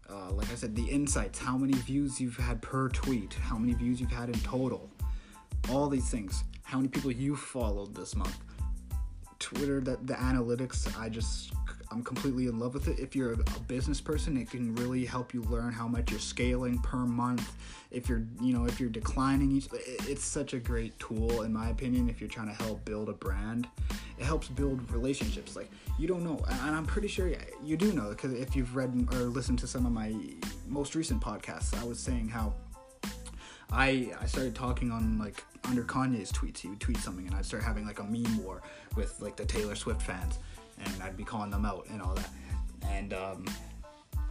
uh, 0.09 0.31
like 0.33 0.51
I 0.53 0.55
said, 0.55 0.77
the 0.77 0.85
insights, 0.85 1.39
how 1.39 1.57
many 1.57 1.73
views 1.73 2.21
you've 2.21 2.37
had 2.37 2.61
per 2.61 2.89
tweet, 2.89 3.35
how 3.35 3.57
many 3.57 3.73
views 3.73 4.01
you've 4.01 4.13
had 4.13 4.29
in 4.29 4.39
total, 4.41 4.91
all 5.71 5.89
these 5.89 6.09
things, 6.09 6.45
how 6.63 6.79
many 6.79 6.89
people 6.89 7.11
you 7.11 7.35
followed 7.37 7.95
this 7.95 8.15
month. 8.15 8.37
Twitter, 9.45 9.79
that 9.83 10.07
the 10.07 10.15
analytics, 10.15 10.99
I 10.99 11.11
just 11.11 11.53
I'm 11.91 12.03
completely 12.03 12.47
in 12.47 12.59
love 12.59 12.73
with 12.73 12.89
it. 12.89 12.99
If 12.99 13.15
you're 13.15 13.35
a 13.35 13.61
business 13.69 14.01
person, 14.01 14.39
it 14.39 14.51
can 14.51 14.75
really 14.77 15.05
help 15.05 15.35
you 15.35 15.43
learn 15.43 15.71
how 15.71 15.87
much 15.87 16.11
you're 16.11 16.19
scaling 16.19 16.79
per 16.79 17.05
month. 17.05 17.53
If 17.91 18.09
you're, 18.09 18.25
you 18.41 18.55
know, 18.55 18.65
if 18.65 18.81
you're 18.81 18.89
declining 18.89 19.53
each, 19.53 19.69
it's 19.75 20.25
such 20.25 20.55
a 20.55 20.59
great 20.59 20.99
tool 20.99 21.43
in 21.43 21.53
my 21.53 21.69
opinion. 21.69 22.09
If 22.09 22.23
you're 22.23 22.31
trying 22.31 22.49
to 22.49 22.55
help 22.55 22.87
build 22.87 23.11
a 23.11 23.13
brand, 23.13 23.69
it 24.19 24.25
helps 24.25 24.49
build 24.49 24.91
relationships. 24.91 25.57
Like 25.57 25.71
you 25.99 26.09
don't 26.09 26.25
know, 26.25 26.43
and 26.49 26.75
I'm 26.75 26.87
pretty 26.87 27.09
sure 27.09 27.31
you 27.63 27.77
do 27.77 27.93
know 27.93 28.09
because 28.09 28.33
if 28.33 28.57
you've 28.57 28.75
read 28.75 29.07
or 29.13 29.19
listened 29.25 29.59
to 29.59 29.67
some 29.67 29.85
of 29.85 29.93
my 29.93 30.15
most 30.67 30.95
recent 30.95 31.21
podcasts, 31.21 31.79
I 31.79 31.85
was 31.85 32.01
saying 32.01 32.29
how 32.29 32.55
I 33.73 34.13
I 34.21 34.27
started 34.27 34.55
talking 34.55 34.91
on 34.91 35.19
like 35.19 35.45
under 35.65 35.85
Kanye's 35.85 36.31
tweets. 36.31 36.59
He 36.59 36.69
would 36.69 36.81
tweet 36.81 36.99
something, 36.99 37.27
and 37.27 37.35
I'd 37.35 37.45
start 37.45 37.63
having 37.63 37.87
like 37.87 37.99
a 37.99 38.05
meme 38.05 38.43
war 38.43 38.63
with 38.97 39.21
like 39.21 39.37
the 39.37 39.45
Taylor 39.45 39.75
Swift 39.75 40.03
fans 40.03 40.39
and 40.79 41.03
I'd 41.03 41.17
be 41.17 41.25
calling 41.25 41.51
them 41.51 41.65
out 41.65 41.87
and 41.91 42.03
all 42.03 42.15
that. 42.15 42.31
And 42.89 43.15
um, 43.15 43.45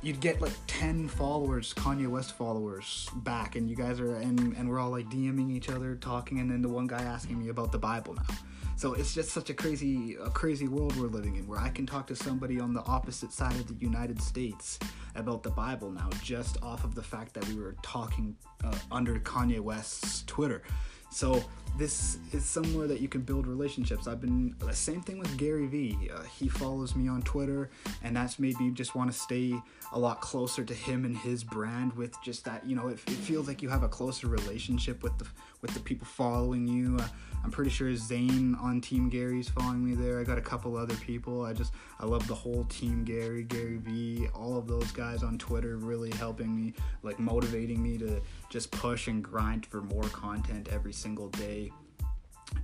you'd 0.02 0.20
get 0.20 0.42
like 0.42 0.54
10 0.68 1.08
followers, 1.08 1.74
Kanye 1.74 2.08
West 2.08 2.38
followers 2.38 3.10
back, 3.18 3.56
and 3.56 3.70
you 3.70 3.76
guys 3.76 4.00
are, 4.00 4.16
and, 4.16 4.56
and 4.56 4.70
we're 4.70 4.80
all 4.80 4.92
like 4.92 5.10
DMing 5.10 5.52
each 5.52 5.70
other, 5.70 5.96
talking, 5.96 6.40
and 6.40 6.52
then 6.52 6.62
the 6.62 6.70
one 6.70 6.88
guy 6.88 7.02
asking 7.02 7.40
me 7.40 7.50
about 7.50 7.72
the 7.72 7.80
Bible 7.80 8.14
now. 8.16 8.36
So 8.76 8.94
it's 8.94 9.14
just 9.14 9.30
such 9.30 9.50
a 9.50 9.54
crazy, 9.54 10.16
a 10.16 10.30
crazy 10.30 10.68
world 10.68 10.96
we're 10.98 11.08
living 11.08 11.36
in, 11.38 11.48
where 11.48 11.60
I 11.60 11.70
can 11.70 11.86
talk 11.86 12.08
to 12.08 12.16
somebody 12.16 12.60
on 12.60 12.74
the 12.74 12.82
opposite 12.82 13.32
side 13.32 13.56
of 13.56 13.68
the 13.68 13.76
United 13.76 14.22
States 14.22 14.78
about 15.16 15.44
the 15.44 15.52
Bible 15.52 15.90
now, 15.92 16.10
just 16.22 16.62
off 16.62 16.84
of 16.84 16.96
the 16.96 17.04
fact 17.04 17.34
that 17.36 17.48
we 17.48 17.56
were 17.56 17.76
talking 17.82 18.36
uh, 18.64 18.76
under 18.92 19.20
Kanye 19.20 19.60
West's 19.60 20.24
Twitter. 20.24 20.64
So 21.12 21.44
this 21.78 22.20
is 22.32 22.46
somewhere 22.46 22.88
that 22.88 23.02
you 23.02 23.08
can 23.08 23.22
build 23.22 23.48
relationships. 23.48 24.08
I've 24.08 24.22
been 24.22 24.56
the 24.60 24.74
same 24.74 25.02
thing 25.02 25.18
with 25.18 25.36
Gary 25.38 25.66
Vee. 25.66 26.10
Uh, 26.14 26.22
he 26.24 26.48
follows 26.48 26.96
me 26.96 27.08
on 27.08 27.24
Twitter, 27.24 27.72
and 28.04 28.16
that's 28.16 28.38
made 28.38 28.60
me 28.60 28.70
just 28.72 28.96
want 28.96 29.12
to 29.12 29.18
stay 29.18 29.56
a 29.92 30.00
lot 30.00 30.22
closer 30.22 30.64
to 30.64 30.74
him 30.74 31.04
and 31.04 31.18
his 31.18 31.44
brand. 31.44 31.94
With 31.94 32.16
just 32.22 32.46
that, 32.46 32.66
you 32.66 32.76
know, 32.76 32.90
it, 32.90 33.00
it 33.08 33.14
feels 33.14 33.48
like 33.48 33.62
you 33.62 33.70
have 33.70 33.84
a 33.84 33.90
closer 33.90 34.28
relationship 34.28 35.02
with 35.02 35.18
the 35.18 35.26
with 35.62 35.74
the 35.74 35.80
people 35.80 36.06
following 36.06 36.68
you. 36.68 36.98
Uh, 37.00 37.08
I'm 37.44 37.52
pretty 37.52 37.72
sure 37.72 37.94
Zane 37.96 38.56
on 38.56 38.80
Team 38.80 39.10
Gary's 39.10 39.50
following 39.50 39.84
me 39.84 39.96
there. 39.96 40.20
I 40.20 40.24
got 40.24 40.38
a 40.38 40.42
couple 40.42 40.78
other 40.78 40.96
people. 40.96 41.44
I 41.44 41.54
just 41.54 41.74
I 42.00 42.06
love 42.06 42.26
the 42.28 42.36
whole 42.36 42.66
Team 42.66 43.04
Gary, 43.04 43.44
Gary 43.44 43.78
Vee, 43.78 44.28
all 44.36 44.58
of 44.58 44.68
those 44.68 44.92
guys 44.92 45.24
on 45.24 45.38
Twitter 45.38 45.78
really 45.78 46.12
helping 46.12 46.56
me, 46.56 46.74
like 47.02 47.20
motivating 47.20 47.82
me 47.82 47.98
to 47.98 48.22
just 48.50 48.72
push 48.72 49.08
and 49.08 49.24
grind 49.24 49.66
for 49.66 49.82
more 49.82 50.04
content 50.04 50.70
every 50.72 50.94
single 50.94 51.30
day 51.30 51.63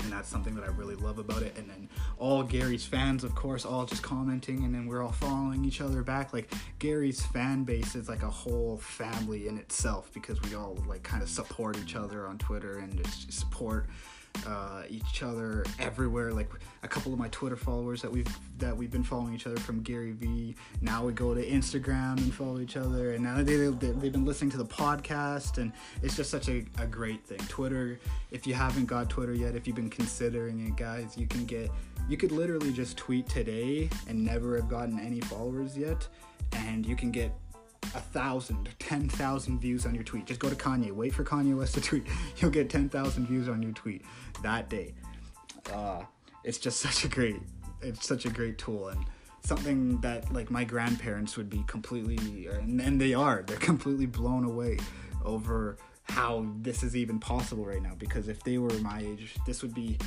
and 0.02 0.12
that's 0.12 0.30
something 0.30 0.56
that 0.56 0.64
I 0.64 0.68
really 0.68 0.96
love 0.96 1.20
about 1.20 1.42
it. 1.42 1.58
And 1.58 1.70
then 1.70 1.90
all 2.18 2.44
Gary's 2.44 2.86
fans, 2.86 3.24
of 3.24 3.36
course, 3.36 3.66
all 3.66 3.86
just 3.86 4.04
commenting, 4.04 4.64
and 4.64 4.74
then 4.74 4.86
we're 4.86 5.04
all 5.04 5.12
following 5.12 5.66
each 5.66 5.82
other 5.82 6.04
back. 6.04 6.34
Like 6.34 6.52
Gary's 6.80 7.26
fan 7.26 7.64
base 7.64 7.96
is 7.96 8.08
like 8.10 8.24
a 8.24 8.30
whole 8.30 8.78
family 8.78 9.48
in 9.48 9.58
itself 9.58 10.10
because 10.14 10.42
we 10.42 10.56
all 10.56 10.78
like 10.88 11.04
kind 11.04 11.22
of 11.22 11.30
support 11.30 11.78
each 11.78 11.96
other 11.96 12.28
on 12.28 12.38
Twitter 12.38 12.78
and 12.78 13.04
just 13.04 13.32
support 13.32 13.88
uh, 14.48 14.84
each 14.90 15.24
other 15.24 15.64
everywhere. 15.80 16.32
Like 16.32 16.50
a 16.84 16.88
couple 16.88 17.14
of 17.14 17.20
my 17.20 17.28
Twitter 17.30 17.56
followers 17.56 18.02
that 18.02 18.12
we've 18.12 18.28
that 18.58 18.76
we've 18.76 18.92
been 18.92 19.04
following 19.04 19.34
each 19.34 19.48
other 19.48 19.60
from 19.60 19.82
Gary 19.82 20.12
Vee. 20.12 20.56
Now 20.82 21.06
we 21.06 21.14
go 21.14 21.34
to 21.34 21.46
Instagram 21.46 22.18
and 22.18 22.34
follow 22.34 22.60
each 22.60 22.78
other, 22.78 23.14
and 23.14 23.24
now 23.24 23.38
they, 23.38 23.56
they 23.56 23.92
they've 23.92 24.12
been 24.12 24.26
listening 24.26 24.52
to 24.52 24.58
the 24.58 24.66
podcast, 24.66 25.58
and 25.58 25.72
it's 26.02 26.16
just 26.16 26.30
such 26.30 26.50
a, 26.50 26.66
a 26.78 26.86
great 26.86 27.24
thing. 27.26 27.40
Twitter, 27.48 28.00
if 28.32 28.48
you 28.48 28.54
haven't 28.54 28.86
got 28.86 29.10
Twitter 29.10 29.34
yet, 29.34 29.56
if 29.56 29.68
you've 29.68 29.76
been 29.76 29.90
considering 29.90 30.66
it, 30.68 30.76
guys, 30.76 31.18
you 31.18 31.28
can 31.28 31.46
get 31.46 31.70
you 32.08 32.18
could 32.18 32.32
literally 32.32 32.72
just 32.72 32.98
tweet 32.98 33.28
today 33.30 33.90
and 34.08 34.24
never 34.24 34.56
have 34.56 34.70
gotten 34.70 35.00
any 35.00 35.22
followers 35.22 35.78
yet, 35.78 36.08
and 36.54 36.86
you 36.86 36.96
can 36.96 37.12
get 37.12 37.32
a 37.84 38.00
thousand, 38.00 38.70
ten 38.80 39.10
thousand 39.10 39.60
views 39.60 39.86
on 39.86 39.96
your 39.96 40.04
tweet. 40.04 40.26
Just 40.26 40.40
go 40.40 40.50
to 40.50 40.56
Kanye. 40.56 40.92
Wait 40.92 41.14
for 41.14 41.24
Kanye 41.24 41.58
West 41.58 41.76
to 41.76 41.82
tweet. 41.82 42.06
You'll 42.38 42.52
get 42.52 42.70
ten 42.70 42.90
thousand 42.90 43.28
views 43.28 43.50
on 43.50 43.62
your 43.62 43.72
tweet 43.72 44.04
that 44.44 44.70
day. 44.70 44.94
Uh, 45.74 46.04
it's 46.44 46.58
just 46.58 46.80
such 46.80 47.04
a 47.06 47.08
great, 47.08 47.42
it's 47.82 48.08
such 48.08 48.26
a 48.26 48.30
great 48.30 48.58
tool 48.58 48.90
and 48.90 49.06
something 49.42 50.00
that 50.02 50.32
like 50.34 50.52
my 50.52 50.64
grandparents 50.64 51.38
would 51.38 51.50
be 51.50 51.64
completely, 51.68 52.48
and, 52.48 52.80
and 52.82 53.00
they 53.00 53.14
are. 53.14 53.44
They're 53.46 53.58
completely 53.58 54.06
blown 54.06 54.44
away 54.44 54.78
over 55.24 55.78
how 56.04 56.46
this 56.62 56.84
is 56.84 56.96
even 56.96 57.20
possible 57.20 57.66
right 57.66 57.82
now. 57.82 57.94
Because 57.98 58.28
if 58.28 58.44
they 58.44 58.58
were 58.58 58.74
my 58.80 59.00
age, 59.00 59.36
this 59.46 59.62
would 59.62 59.74
be 59.74 59.98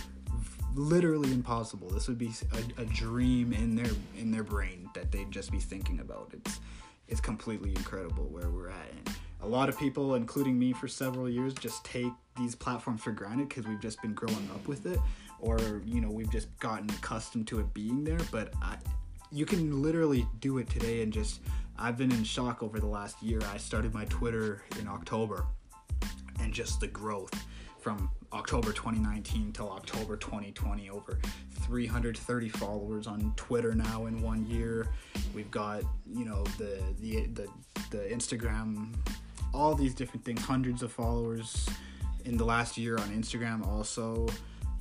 literally 0.75 1.33
impossible. 1.33 1.89
This 1.89 2.09
would 2.09 2.19
be 2.19 2.33
a, 2.53 2.83
a 2.83 2.85
dream 2.87 3.53
in 3.53 3.75
their 3.75 3.93
in 4.17 4.31
their 4.31 4.45
brain 4.45 4.89
that 4.95 5.13
they'd 5.13 5.31
just 5.31 5.51
be 5.51 5.59
thinking 5.59 6.01
about. 6.01 6.33
It's 6.33 6.61
it's 7.09 7.21
completely 7.21 7.71
incredible 7.71 8.25
where 8.25 8.51
we're 8.51 8.71
at. 8.71 8.91
And 8.91 9.17
a 9.41 9.47
lot 9.47 9.69
of 9.69 9.79
people, 9.79 10.15
including 10.15 10.59
me 10.59 10.73
for 10.73 10.89
several 10.89 11.29
years, 11.29 11.55
just 11.55 11.85
take 11.85 12.13
these 12.37 12.55
platforms 12.55 13.03
for 13.03 13.11
granted 13.11 13.49
because 13.49 13.67
we've 13.67 13.81
just 13.81 14.01
been 14.01 14.15
growing 14.15 14.49
up 14.55 14.67
with 14.69 14.87
it, 14.87 14.99
or 15.41 15.83
you 15.85 16.01
know, 16.01 16.11
we've 16.11 16.31
just 16.31 16.57
gotten 16.59 16.89
accustomed 16.91 17.47
to 17.49 17.61
it 17.61 17.73
being 17.75 18.05
there. 18.05 18.21
But 18.31 18.53
I, 18.63 18.77
you 19.31 19.47
can 19.47 19.83
literally 19.83 20.27
do 20.41 20.59
it 20.59 20.69
today 20.71 21.03
and 21.03 21.13
just. 21.13 21.41
I've 21.79 21.97
been 21.97 22.13
in 22.13 22.23
shock 22.23 22.63
over 22.63 22.79
the 22.79 22.87
last 22.87 23.21
year. 23.23 23.41
I 23.53 23.57
started 23.57 23.95
my 23.95 24.05
Twitter 24.05 24.63
in 24.79 24.87
October, 24.87 25.47
and 26.39 26.53
just 26.53 26.81
the 26.81 26.87
growth 26.87 27.35
from 27.81 28.11
October 28.33 28.73
2019 28.73 29.53
till 29.53 29.71
October 29.71 30.17
2020. 30.17 30.91
Over 30.91 31.19
330 31.63 32.49
followers 32.49 33.07
on 33.07 33.33
Twitter 33.37 33.75
now 33.75 34.07
in 34.07 34.23
one 34.23 34.47
year. 34.47 34.89
We've 35.35 35.51
got 35.51 35.83
you 36.11 36.25
know 36.25 36.45
the 36.59 36.83
the 37.01 37.27
the, 37.27 37.47
the 37.91 37.99
Instagram, 38.15 38.95
all 39.53 39.75
these 39.75 39.95
different 39.95 40.25
things. 40.25 40.43
Hundreds 40.43 40.83
of 40.83 40.93
followers 40.93 41.69
in 42.25 42.37
the 42.37 42.45
last 42.45 42.79
year 42.79 42.97
on 42.97 43.09
Instagram. 43.11 43.67
Also, 43.67 44.29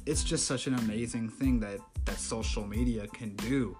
it's 0.05 0.23
just 0.23 0.45
such 0.45 0.67
an 0.67 0.75
amazing 0.75 1.29
thing 1.29 1.59
that 1.59 1.79
that 2.05 2.17
social 2.17 2.65
media 2.65 3.07
can 3.07 3.35
do, 3.35 3.77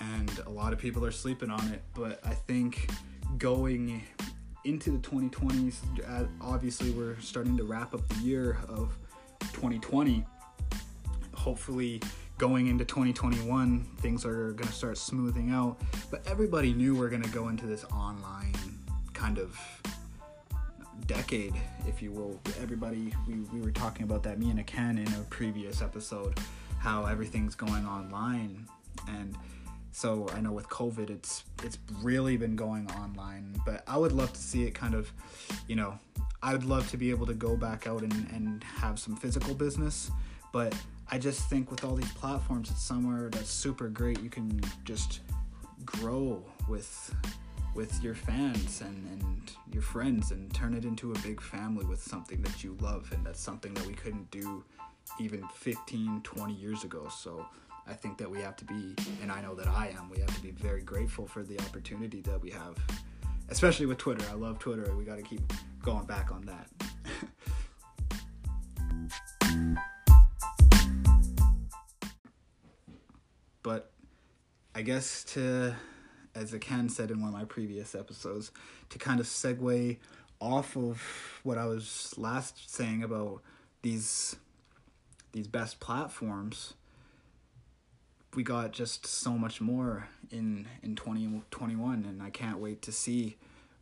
and 0.00 0.30
a 0.46 0.50
lot 0.50 0.72
of 0.72 0.78
people 0.78 1.04
are 1.04 1.12
sleeping 1.12 1.50
on 1.50 1.66
it. 1.68 1.82
But 1.94 2.20
I 2.24 2.34
think 2.34 2.90
going 3.38 4.02
into 4.64 4.90
the 4.90 4.98
2020s, 4.98 5.76
uh, 6.08 6.26
obviously 6.40 6.90
we're 6.90 7.18
starting 7.20 7.56
to 7.56 7.64
wrap 7.64 7.94
up 7.94 8.06
the 8.08 8.20
year 8.20 8.58
of 8.68 8.96
2020. 9.52 10.24
Hopefully, 11.34 12.00
going 12.38 12.66
into 12.66 12.84
2021, 12.84 13.86
things 13.98 14.24
are 14.24 14.52
going 14.52 14.68
to 14.68 14.72
start 14.72 14.98
smoothing 14.98 15.50
out. 15.50 15.80
But 16.10 16.26
everybody 16.26 16.72
knew 16.74 16.94
we're 16.94 17.08
going 17.08 17.22
to 17.22 17.30
go 17.30 17.48
into 17.48 17.66
this 17.66 17.84
online 17.84 18.54
kind 19.14 19.38
of 19.38 19.58
decade, 21.06 21.54
if 21.86 22.02
you 22.02 22.12
will. 22.12 22.38
Everybody, 22.60 23.12
we, 23.26 23.36
we 23.52 23.60
were 23.60 23.70
talking 23.70 24.04
about 24.04 24.22
that, 24.24 24.38
me 24.38 24.50
and 24.50 24.66
Ken, 24.66 24.98
in 24.98 25.08
a 25.14 25.24
previous 25.30 25.82
episode, 25.82 26.38
how 26.78 27.06
everything's 27.06 27.54
going 27.54 27.86
online. 27.86 28.66
And 29.08 29.36
so 29.92 30.28
I 30.34 30.40
know 30.40 30.52
with 30.52 30.68
COVID, 30.68 31.10
it's 31.10 31.44
it's 31.62 31.78
really 32.02 32.36
been 32.36 32.56
going 32.56 32.90
online. 32.92 33.60
But 33.66 33.82
I 33.86 33.96
would 33.96 34.12
love 34.12 34.32
to 34.32 34.40
see 34.40 34.64
it 34.64 34.72
kind 34.72 34.94
of, 34.94 35.12
you 35.66 35.76
know, 35.76 35.98
I 36.42 36.52
would 36.52 36.64
love 36.64 36.88
to 36.90 36.96
be 36.96 37.10
able 37.10 37.26
to 37.26 37.34
go 37.34 37.56
back 37.56 37.86
out 37.86 38.02
and, 38.02 38.12
and 38.32 38.64
have 38.64 38.98
some 38.98 39.16
physical 39.16 39.54
business. 39.54 40.10
But 40.52 40.74
I 41.10 41.18
just 41.18 41.48
think 41.50 41.70
with 41.70 41.84
all 41.84 41.94
these 41.94 42.12
platforms, 42.12 42.70
it's 42.70 42.82
somewhere 42.82 43.28
that's 43.30 43.50
super 43.50 43.88
great. 43.88 44.20
You 44.22 44.30
can 44.30 44.60
just 44.84 45.20
grow 45.84 46.44
with 46.68 47.14
with 47.74 48.02
your 48.02 48.14
fans 48.14 48.80
and, 48.80 49.06
and 49.20 49.52
your 49.72 49.82
friends 49.82 50.32
and 50.32 50.52
turn 50.52 50.74
it 50.74 50.84
into 50.84 51.12
a 51.12 51.18
big 51.20 51.40
family 51.40 51.84
with 51.84 52.02
something 52.02 52.42
that 52.42 52.64
you 52.64 52.76
love 52.80 53.08
and 53.12 53.24
that's 53.24 53.40
something 53.40 53.72
that 53.74 53.86
we 53.86 53.92
couldn't 53.92 54.28
do 54.30 54.64
even 55.20 55.46
15 55.54 56.20
20 56.22 56.52
years 56.52 56.82
ago 56.82 57.08
so 57.08 57.46
I 57.86 57.92
think 57.94 58.18
that 58.18 58.30
we 58.30 58.40
have 58.40 58.56
to 58.56 58.64
be, 58.64 58.94
and 59.22 59.32
I 59.32 59.40
know 59.40 59.54
that 59.54 59.66
I 59.66 59.94
am, 59.98 60.10
we 60.10 60.20
have 60.20 60.34
to 60.34 60.42
be 60.42 60.50
very 60.50 60.82
grateful 60.82 61.26
for 61.26 61.42
the 61.42 61.58
opportunity 61.60 62.20
that 62.22 62.40
we 62.40 62.50
have, 62.50 62.76
especially 63.48 63.86
with 63.86 63.98
Twitter. 63.98 64.24
I 64.30 64.34
love 64.34 64.58
Twitter. 64.58 64.94
We 64.96 65.04
got 65.04 65.16
to 65.16 65.22
keep 65.22 65.40
going 65.82 66.06
back 66.06 66.30
on 66.30 66.46
that. 66.46 66.68
but 73.62 73.90
I 74.74 74.82
guess 74.82 75.24
to, 75.34 75.74
as 76.34 76.54
Ken 76.60 76.88
said 76.88 77.10
in 77.10 77.20
one 77.20 77.28
of 77.28 77.34
my 77.34 77.44
previous 77.44 77.94
episodes, 77.94 78.52
to 78.90 78.98
kind 78.98 79.20
of 79.20 79.26
segue 79.26 79.98
off 80.40 80.76
of 80.76 81.02
what 81.42 81.58
I 81.58 81.66
was 81.66 82.14
last 82.16 82.74
saying 82.74 83.02
about 83.02 83.42
these 83.82 84.36
these 85.32 85.46
best 85.46 85.78
platforms, 85.78 86.74
we 88.34 88.42
got 88.42 88.72
just 88.72 89.06
so 89.06 89.32
much 89.32 89.60
more 89.60 90.08
in 90.30 90.68
in 90.82 90.94
2021 90.94 92.04
and 92.08 92.22
I 92.22 92.30
can't 92.30 92.58
wait 92.58 92.82
to 92.82 92.92
see 92.92 93.36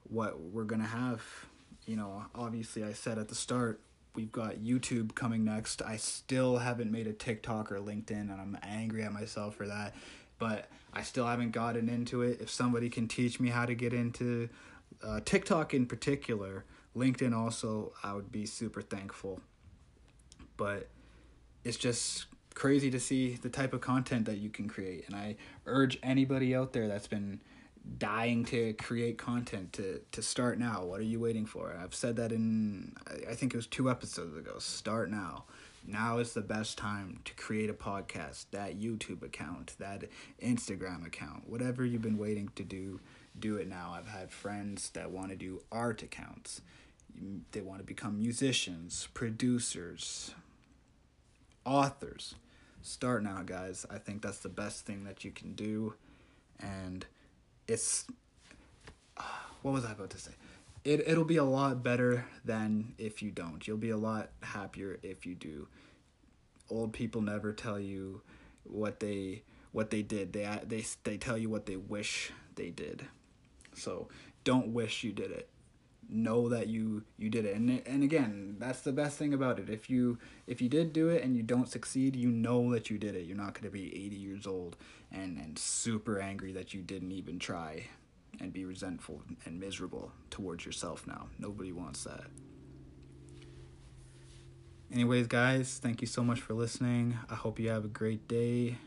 what 0.09 0.41
we're 0.41 0.65
going 0.65 0.81
to 0.81 0.89
have. 0.89 1.23
You 1.87 1.97
know, 1.97 2.25
obviously 2.35 2.85
I 2.85 2.93
said 2.93 3.19
at 3.19 3.29
the 3.29 3.35
start 3.35 3.81
we've 4.15 4.33
got 4.33 4.57
YouTube 4.57 5.15
coming 5.15 5.45
next. 5.45 5.83
I 5.83 5.97
still 5.97 6.59
haven't 6.59 6.91
made 6.91 7.07
a 7.07 7.13
TikTok 7.13 7.71
or 7.71 7.79
LinkedIn 7.79 8.11
and 8.11 8.33
I'm 8.33 8.59
angry 8.63 9.03
at 9.03 9.13
myself 9.13 9.55
for 9.55 9.67
that, 9.67 9.95
but 10.39 10.69
I 10.93 11.03
still 11.03 11.27
haven't 11.27 11.53
gotten 11.53 11.89
into 11.89 12.23
it. 12.23 12.41
If 12.41 12.51
somebody 12.51 12.89
can 12.89 13.07
teach 13.07 13.39
me 13.39 13.51
how 13.51 13.67
to 13.67 13.75
get 13.75 13.93
into 13.93 14.49
uh, 15.03 15.21
TikTok 15.25 15.75
in 15.75 15.87
particular, 15.87 16.65
LinkedIn 16.97 17.37
also, 17.37 17.93
I 18.03 18.15
would 18.15 18.33
be 18.33 18.47
super 18.47 18.81
thankful. 18.81 19.41
But 20.57 20.89
it's 21.65 21.77
just 21.77 22.27
crazy 22.59 22.91
to 22.91 22.99
see 22.99 23.35
the 23.35 23.49
type 23.49 23.73
of 23.73 23.81
content 23.81 24.27
that 24.27 24.39
you 24.39 24.51
can 24.51 24.69
create. 24.69 25.05
And 25.07 25.15
I 25.15 25.37
urge 25.65 25.97
anybody 26.03 26.57
out 26.57 26.73
there 26.73 26.89
that's 26.89 27.07
been 27.07 27.41
dying 27.99 28.45
to 28.45 28.73
create 28.75 29.17
content 29.17 29.73
to 29.75 30.01
to 30.11 30.21
start 30.21 30.59
now. 30.59 30.85
What 30.85 30.99
are 30.99 31.05
you 31.05 31.21
waiting 31.21 31.47
for? 31.47 31.73
I've 31.81 31.95
said 31.95 32.17
that 32.17 32.33
in 32.33 32.97
I 33.31 33.35
think 33.35 33.55
it 33.55 33.57
was 33.57 33.69
two 33.69 33.89
episodes 33.89 34.37
ago. 34.37 34.59
Start 34.59 35.09
now. 35.09 35.45
Now 35.87 36.19
is 36.19 36.35
the 36.35 36.43
best 36.43 36.77
time 36.77 37.21
to 37.25 37.33
create 37.35 37.71
a 37.71 37.75
podcast, 37.75 38.47
that 38.51 38.79
YouTube 38.79 39.23
account, 39.23 39.75
that 39.79 40.05
Instagram 40.43 41.07
account, 41.07 41.49
whatever 41.49 41.87
you've 41.87 42.03
been 42.03 42.19
waiting 42.19 42.51
to 42.57 42.65
do, 42.65 43.01
do 43.39 43.57
it 43.57 43.69
now. 43.69 43.95
I've 43.97 44.09
had 44.09 44.33
friends 44.33 44.91
that 44.91 45.13
want 45.13 45.31
to 45.31 45.37
do 45.37 45.63
art 45.71 46.03
accounts. 46.03 46.61
They 47.53 47.63
want 47.63 47.79
to 47.79 47.87
become 47.87 48.19
musicians, 48.19 49.09
producers, 49.15 50.35
authors. 51.65 52.35
Start 52.83 53.23
now, 53.23 53.43
guys. 53.45 53.87
I 53.91 53.99
think 53.99 54.23
that's 54.23 54.39
the 54.39 54.49
best 54.49 54.87
thing 54.87 55.05
that 55.05 55.25
you 55.25 55.31
can 55.31 55.55
do. 55.55 55.95
And 56.61 57.07
it's. 57.67 58.07
what 59.63 59.73
was 59.73 59.85
I 59.85 59.93
about 59.93 60.11
to 60.11 60.19
say? 60.19 60.33
It, 60.85 61.03
it'll 61.07 61.25
be 61.25 61.37
a 61.37 61.45
lot 61.45 61.83
better 61.83 62.27
than 62.45 62.95
if 62.99 63.23
you 63.23 63.31
don't. 63.31 63.67
You'll 63.67 63.77
be 63.77 63.91
a 63.91 63.97
lot 63.97 64.31
happier 64.43 64.99
if 65.03 65.27
you 65.27 65.35
do. 65.35 65.69
Old 66.71 66.93
people 66.93 67.21
never 67.21 67.53
tell 67.53 67.79
you 67.81 68.23
what 68.65 69.01
they 69.01 69.43
what 69.73 69.91
they 69.91 70.03
did. 70.03 70.33
They 70.33 70.49
they 70.67 70.85
they 71.05 71.17
tell 71.17 71.37
you 71.37 71.51
what 71.51 71.67
they 71.67 71.77
wish 71.77 72.33
they 72.55 72.71
did. 72.71 73.07
So 73.75 74.09
don't 74.45 74.69
wish 74.69 75.03
you 75.05 75.13
did 75.13 75.31
it 75.31 75.49
know 76.09 76.49
that 76.49 76.69
you 76.69 77.03
you 77.17 77.31
did 77.31 77.45
it. 77.45 77.57
And 77.57 77.83
and 77.87 78.03
again 78.03 78.57
that's 78.59 78.81
the 78.81 78.93
best 78.93 79.19
thing 79.19 79.35
about 79.35 79.59
it. 79.59 79.69
If 79.69 79.91
you 79.91 80.19
if 80.47 80.61
you 80.61 80.69
did 80.69 80.93
do 80.93 81.09
it 81.09 81.23
and 81.23 81.37
you 81.37 81.43
don't 81.43 81.69
succeed 81.69 82.17
you 82.17 82.31
know 82.31 82.73
that 82.73 82.91
you 82.91 82.99
did 82.99 83.15
it. 83.15 83.27
You're 83.27 83.37
not 83.37 83.55
going 83.55 83.65
to 83.65 83.71
be 83.71 83.95
80 84.07 84.17
years 84.17 84.47
old 84.47 84.77
and 85.13 85.39
and 85.39 85.59
super 85.59 86.21
angry 86.21 86.53
that 86.53 86.75
you 86.75 86.83
didn't 86.83 87.13
even 87.13 87.39
try 87.39 87.85
and 88.41 88.53
be 88.53 88.65
resentful 88.65 89.23
and 89.45 89.59
miserable 89.59 90.13
towards 90.31 90.65
yourself 90.65 91.07
now. 91.07 91.27
Nobody 91.39 91.73
wants 91.73 92.05
that. 92.05 92.25
Anyways 94.93 95.27
guys 95.27 95.79
thank 95.83 96.01
you 96.01 96.07
so 96.07 96.23
much 96.23 96.41
for 96.41 96.55
listening. 96.55 97.19
I 97.29 97.35
hope 97.35 97.59
you 97.59 97.69
have 97.69 97.85
a 97.85 97.89
great 97.89 98.27
day 98.29 98.79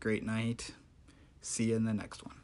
great 0.00 0.24
night. 0.24 0.72
See 1.40 1.70
you 1.70 1.76
in 1.76 1.84
the 1.84 1.94
next 1.94 2.24
one 2.24 2.43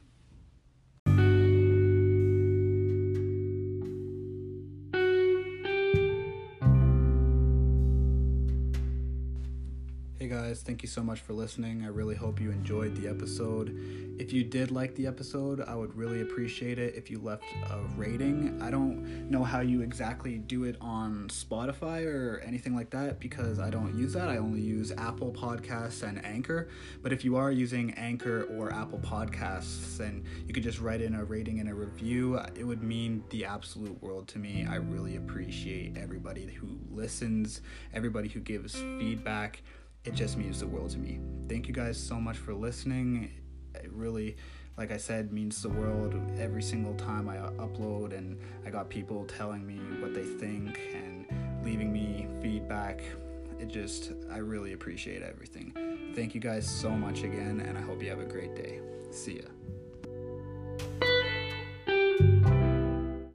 guys. 10.31 10.63
Thank 10.63 10.81
you 10.81 10.89
so 10.89 11.03
much 11.03 11.19
for 11.19 11.33
listening. 11.33 11.83
I 11.85 11.89
really 11.89 12.15
hope 12.15 12.41
you 12.41 12.53
enjoyed 12.53 12.95
the 12.95 13.09
episode. 13.09 13.77
If 14.21 14.33
you 14.33 14.45
did 14.45 14.71
like 14.71 14.95
the 14.95 15.09
episode, 15.09 15.61
I 15.61 15.75
would 15.75 15.97
really 15.97 16.21
appreciate 16.21 16.79
it 16.79 16.95
if 16.95 17.11
you 17.11 17.19
left 17.19 17.43
a 17.69 17.81
rating. 17.97 18.63
I 18.63 18.71
don't 18.71 19.29
know 19.29 19.43
how 19.43 19.59
you 19.59 19.81
exactly 19.83 20.39
do 20.39 20.63
it 20.63 20.77
on 20.81 21.27
Spotify 21.31 22.07
or 22.07 22.41
anything 22.47 22.77
like 22.77 22.91
that 22.91 23.19
because 23.19 23.59
I 23.59 23.71
don't 23.71 23.93
use 23.99 24.13
that. 24.13 24.29
I 24.29 24.37
only 24.37 24.61
use 24.61 24.93
Apple 24.93 25.33
Podcasts 25.33 26.05
and 26.05 26.25
Anchor. 26.25 26.69
But 27.03 27.13
if 27.13 27.25
you 27.25 27.35
are 27.35 27.51
using 27.51 27.91
Anchor 27.95 28.45
or 28.57 28.73
Apple 28.73 29.01
Podcasts, 29.01 29.97
then 29.97 30.23
you 30.47 30.55
could 30.55 30.63
just 30.63 30.79
write 30.79 31.01
in 31.01 31.17
a 31.17 31.25
rating 31.25 31.59
and 31.59 31.69
a 31.69 31.75
review. 31.75 32.39
It 32.55 32.63
would 32.63 32.85
mean 32.85 33.25
the 33.31 33.47
absolute 33.47 34.01
world 34.01 34.29
to 34.29 34.39
me. 34.39 34.65
I 34.65 34.77
really 34.77 35.17
appreciate 35.17 35.97
everybody 35.97 36.47
who 36.47 36.79
listens, 36.89 37.63
everybody 37.93 38.29
who 38.29 38.39
gives 38.39 38.75
feedback 38.75 39.63
it 40.05 40.15
just 40.15 40.37
means 40.37 40.61
the 40.61 40.67
world 40.67 40.91
to 40.91 40.99
me. 40.99 41.21
Thank 41.49 41.69
you 41.69 41.75
guys 41.75 41.99
so 41.99 42.17
much 42.17 42.37
for 42.37 42.55
listening. 42.55 43.31
It 43.75 43.93
really, 43.93 44.37
like 44.77 44.93
I 44.93 44.97
said, 44.97 45.33
means 45.33 45.63
the 45.63 45.69
world 45.69 46.15
every 46.39 46.63
single 46.63 46.95
time 46.95 47.29
I 47.29 47.37
upload, 47.37 48.17
and 48.17 48.39
I 48.65 48.71
got 48.71 48.89
people 48.89 49.25
telling 49.27 49.67
me 49.67 49.79
what 50.01 50.15
they 50.15 50.25
think 50.25 50.81
and 50.95 51.27
leaving 51.65 51.93
me 51.93 52.27
feedback. 52.41 53.03
It 53.59 53.69
just, 53.69 54.13
I 54.33 54.39
really 54.39 54.73
appreciate 54.73 55.23
everything. 55.23 55.75
Thank 56.15 56.35
you 56.35 56.41
guys 56.41 56.69
so 56.69 56.91
much 56.91 57.23
again, 57.23 57.61
and 57.61 57.77
I 57.77 57.81
hope 57.83 58.03
you 58.03 58.09
have 58.09 58.21
a 58.21 58.25
great 58.25 58.57
day. 58.57 58.81
See 59.11 59.37
ya. 59.37 59.60